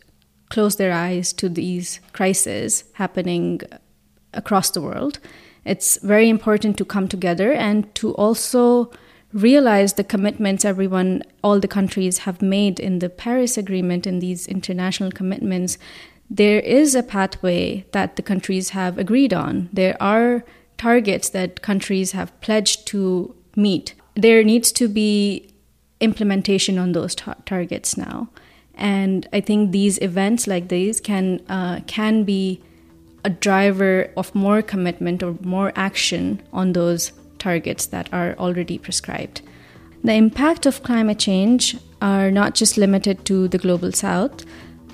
close 0.51 0.77
their 0.77 0.92
eyes 0.92 1.33
to 1.35 1.49
these 1.49 2.01
crises 2.12 2.85
happening 2.94 3.61
across 4.35 4.70
the 4.70 4.83
world. 4.83 5.18
It's 5.64 5.99
very 5.99 6.29
important 6.29 6.77
to 6.79 6.85
come 6.85 7.09
together 7.09 7.53
and 7.53 7.92
to 7.96 8.12
also 8.14 8.90
realize 9.33 9.94
the 9.94 10.05
commitments 10.05 10.64
everyone, 10.64 11.23
all 11.42 11.61
the 11.61 11.68
countries 11.68 12.18
have 12.18 12.42
made 12.42 12.81
in 12.81 12.99
the 12.99 13.09
Paris 13.09 13.57
Agreement 13.57 14.07
and 14.07 14.20
these 14.20 14.46
international 14.49 15.12
commitments. 15.12 15.79
There 16.29 16.61
is 16.61 16.94
a 16.94 17.03
pathway 17.03 17.87
that 17.92 18.16
the 18.16 18.23
countries 18.23 18.70
have 18.70 18.99
agreed 18.99 19.33
on. 19.33 19.68
There 19.73 19.96
are 20.03 20.44
targets 20.79 21.29
that 21.31 21.62
countries 21.62 22.12
have 22.12 22.38
pledged 22.40 22.87
to 22.88 23.35
meet. 23.55 23.94
There 24.14 24.42
needs 24.42 24.73
to 24.73 24.88
be 24.88 25.50
implementation 26.01 26.79
on 26.79 26.93
those 26.93 27.15
tar- 27.15 27.37
targets 27.47 27.97
now. 27.97 28.29
And 28.75 29.29
I 29.33 29.41
think 29.41 29.73
these 29.73 29.99
events 29.99 30.47
like 30.47 30.69
these 30.69 31.01
can 31.01 31.41
uh, 31.49 31.81
can 31.87 32.25
be 32.25 32.61
a 33.25 33.31
driver 33.31 34.11
of 34.17 34.35
more 34.35 34.63
commitment 34.63 35.23
or 35.23 35.37
more 35.43 35.73
action 35.77 36.43
on 36.53 36.73
those 36.73 37.13
targets 37.39 37.87
that 37.87 38.09
are 38.13 38.35
already 38.39 38.79
prescribed. 38.79 39.43
The 40.03 40.15
impact 40.15 40.65
of 40.65 40.83
climate 40.83 41.19
change 41.19 41.77
are 42.01 42.31
not 42.31 42.55
just 42.55 42.79
limited 42.79 43.27
to 43.27 43.49
the 43.49 43.59
global 43.59 43.93
south, 43.93 44.47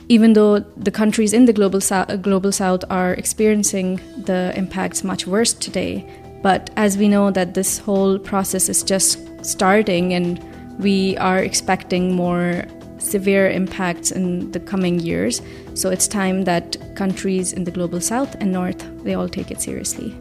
even 0.08 0.32
though 0.32 0.58
the 0.58 0.90
countries 0.90 1.32
in 1.32 1.44
the 1.44 1.52
global 1.52 1.80
south, 1.80 2.22
global 2.22 2.50
south 2.50 2.82
are 2.90 3.14
experiencing 3.14 4.00
the 4.24 4.52
impacts 4.56 5.04
much 5.04 5.26
worse 5.26 5.52
today. 5.52 6.04
But 6.42 6.70
as 6.76 6.96
we 6.96 7.08
know 7.08 7.30
that 7.30 7.54
this 7.54 7.78
whole 7.78 8.18
process 8.18 8.68
is 8.68 8.82
just 8.82 9.18
starting 9.44 10.12
and 10.14 10.40
we 10.78 11.16
are 11.18 11.38
expecting 11.38 12.14
more 12.14 12.64
severe 12.98 13.48
impacts 13.48 14.10
in 14.10 14.50
the 14.52 14.60
coming 14.60 14.98
years. 14.98 15.40
So 15.74 15.90
it's 15.90 16.08
time 16.08 16.44
that 16.44 16.76
countries 16.96 17.52
in 17.52 17.64
the 17.64 17.70
global 17.70 18.00
south 18.00 18.34
and 18.40 18.52
north 18.52 18.84
they 19.04 19.14
all 19.14 19.28
take 19.28 19.50
it 19.50 19.60
seriously. 19.60 20.14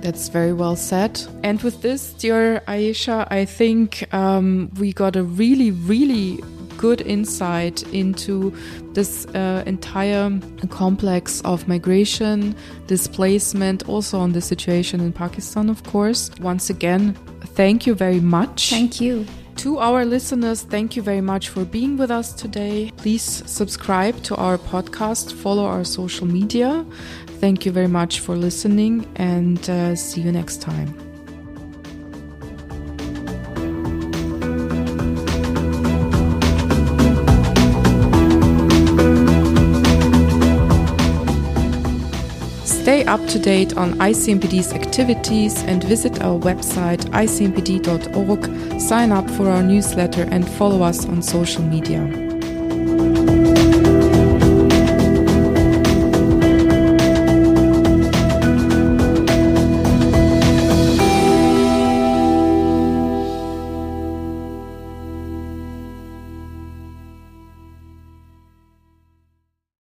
That's 0.00 0.28
very 0.28 0.52
well 0.52 0.76
said. 0.76 1.20
And 1.42 1.60
with 1.62 1.82
this, 1.82 2.12
dear 2.12 2.62
Ayesha, 2.68 3.26
I 3.30 3.44
think 3.44 4.12
um, 4.14 4.70
we 4.78 4.92
got 4.92 5.16
a 5.16 5.24
really, 5.24 5.72
really 5.72 6.40
good 6.76 7.00
insight 7.00 7.82
into 7.92 8.54
this 8.92 9.26
uh, 9.34 9.64
entire 9.66 10.30
complex 10.70 11.40
of 11.40 11.66
migration, 11.66 12.54
displacement, 12.86 13.88
also 13.88 14.20
on 14.20 14.32
the 14.32 14.40
situation 14.40 15.00
in 15.00 15.12
Pakistan, 15.12 15.68
of 15.68 15.82
course. 15.82 16.30
Once 16.40 16.70
again, 16.70 17.14
thank 17.56 17.86
you 17.86 17.94
very 17.94 18.20
much. 18.20 18.70
Thank 18.70 19.00
you. 19.00 19.26
To 19.58 19.78
our 19.78 20.04
listeners, 20.04 20.62
thank 20.62 20.94
you 20.94 21.02
very 21.02 21.20
much 21.20 21.48
for 21.48 21.64
being 21.64 21.96
with 21.96 22.12
us 22.12 22.32
today. 22.32 22.92
Please 22.96 23.22
subscribe 23.22 24.22
to 24.22 24.36
our 24.36 24.56
podcast, 24.56 25.32
follow 25.32 25.64
our 25.64 25.82
social 25.82 26.28
media. 26.28 26.86
Thank 27.40 27.66
you 27.66 27.72
very 27.72 27.88
much 27.88 28.20
for 28.20 28.36
listening, 28.36 29.04
and 29.16 29.58
uh, 29.68 29.96
see 29.96 30.20
you 30.20 30.30
next 30.30 30.62
time. 30.62 30.94
Stay 42.88 43.04
up 43.04 43.20
to 43.26 43.38
date 43.38 43.76
on 43.76 43.92
ICMPD's 43.98 44.72
activities 44.72 45.62
and 45.64 45.84
visit 45.84 46.22
our 46.22 46.40
website 46.40 47.00
icmpd.org, 47.10 48.40
sign 48.78 49.12
up 49.12 49.28
for 49.30 49.48
our 49.48 49.62
newsletter, 49.62 50.26
and 50.30 50.48
follow 50.48 50.82
us 50.82 51.06
on 51.06 51.22
social 51.22 51.62
media. 51.62 52.27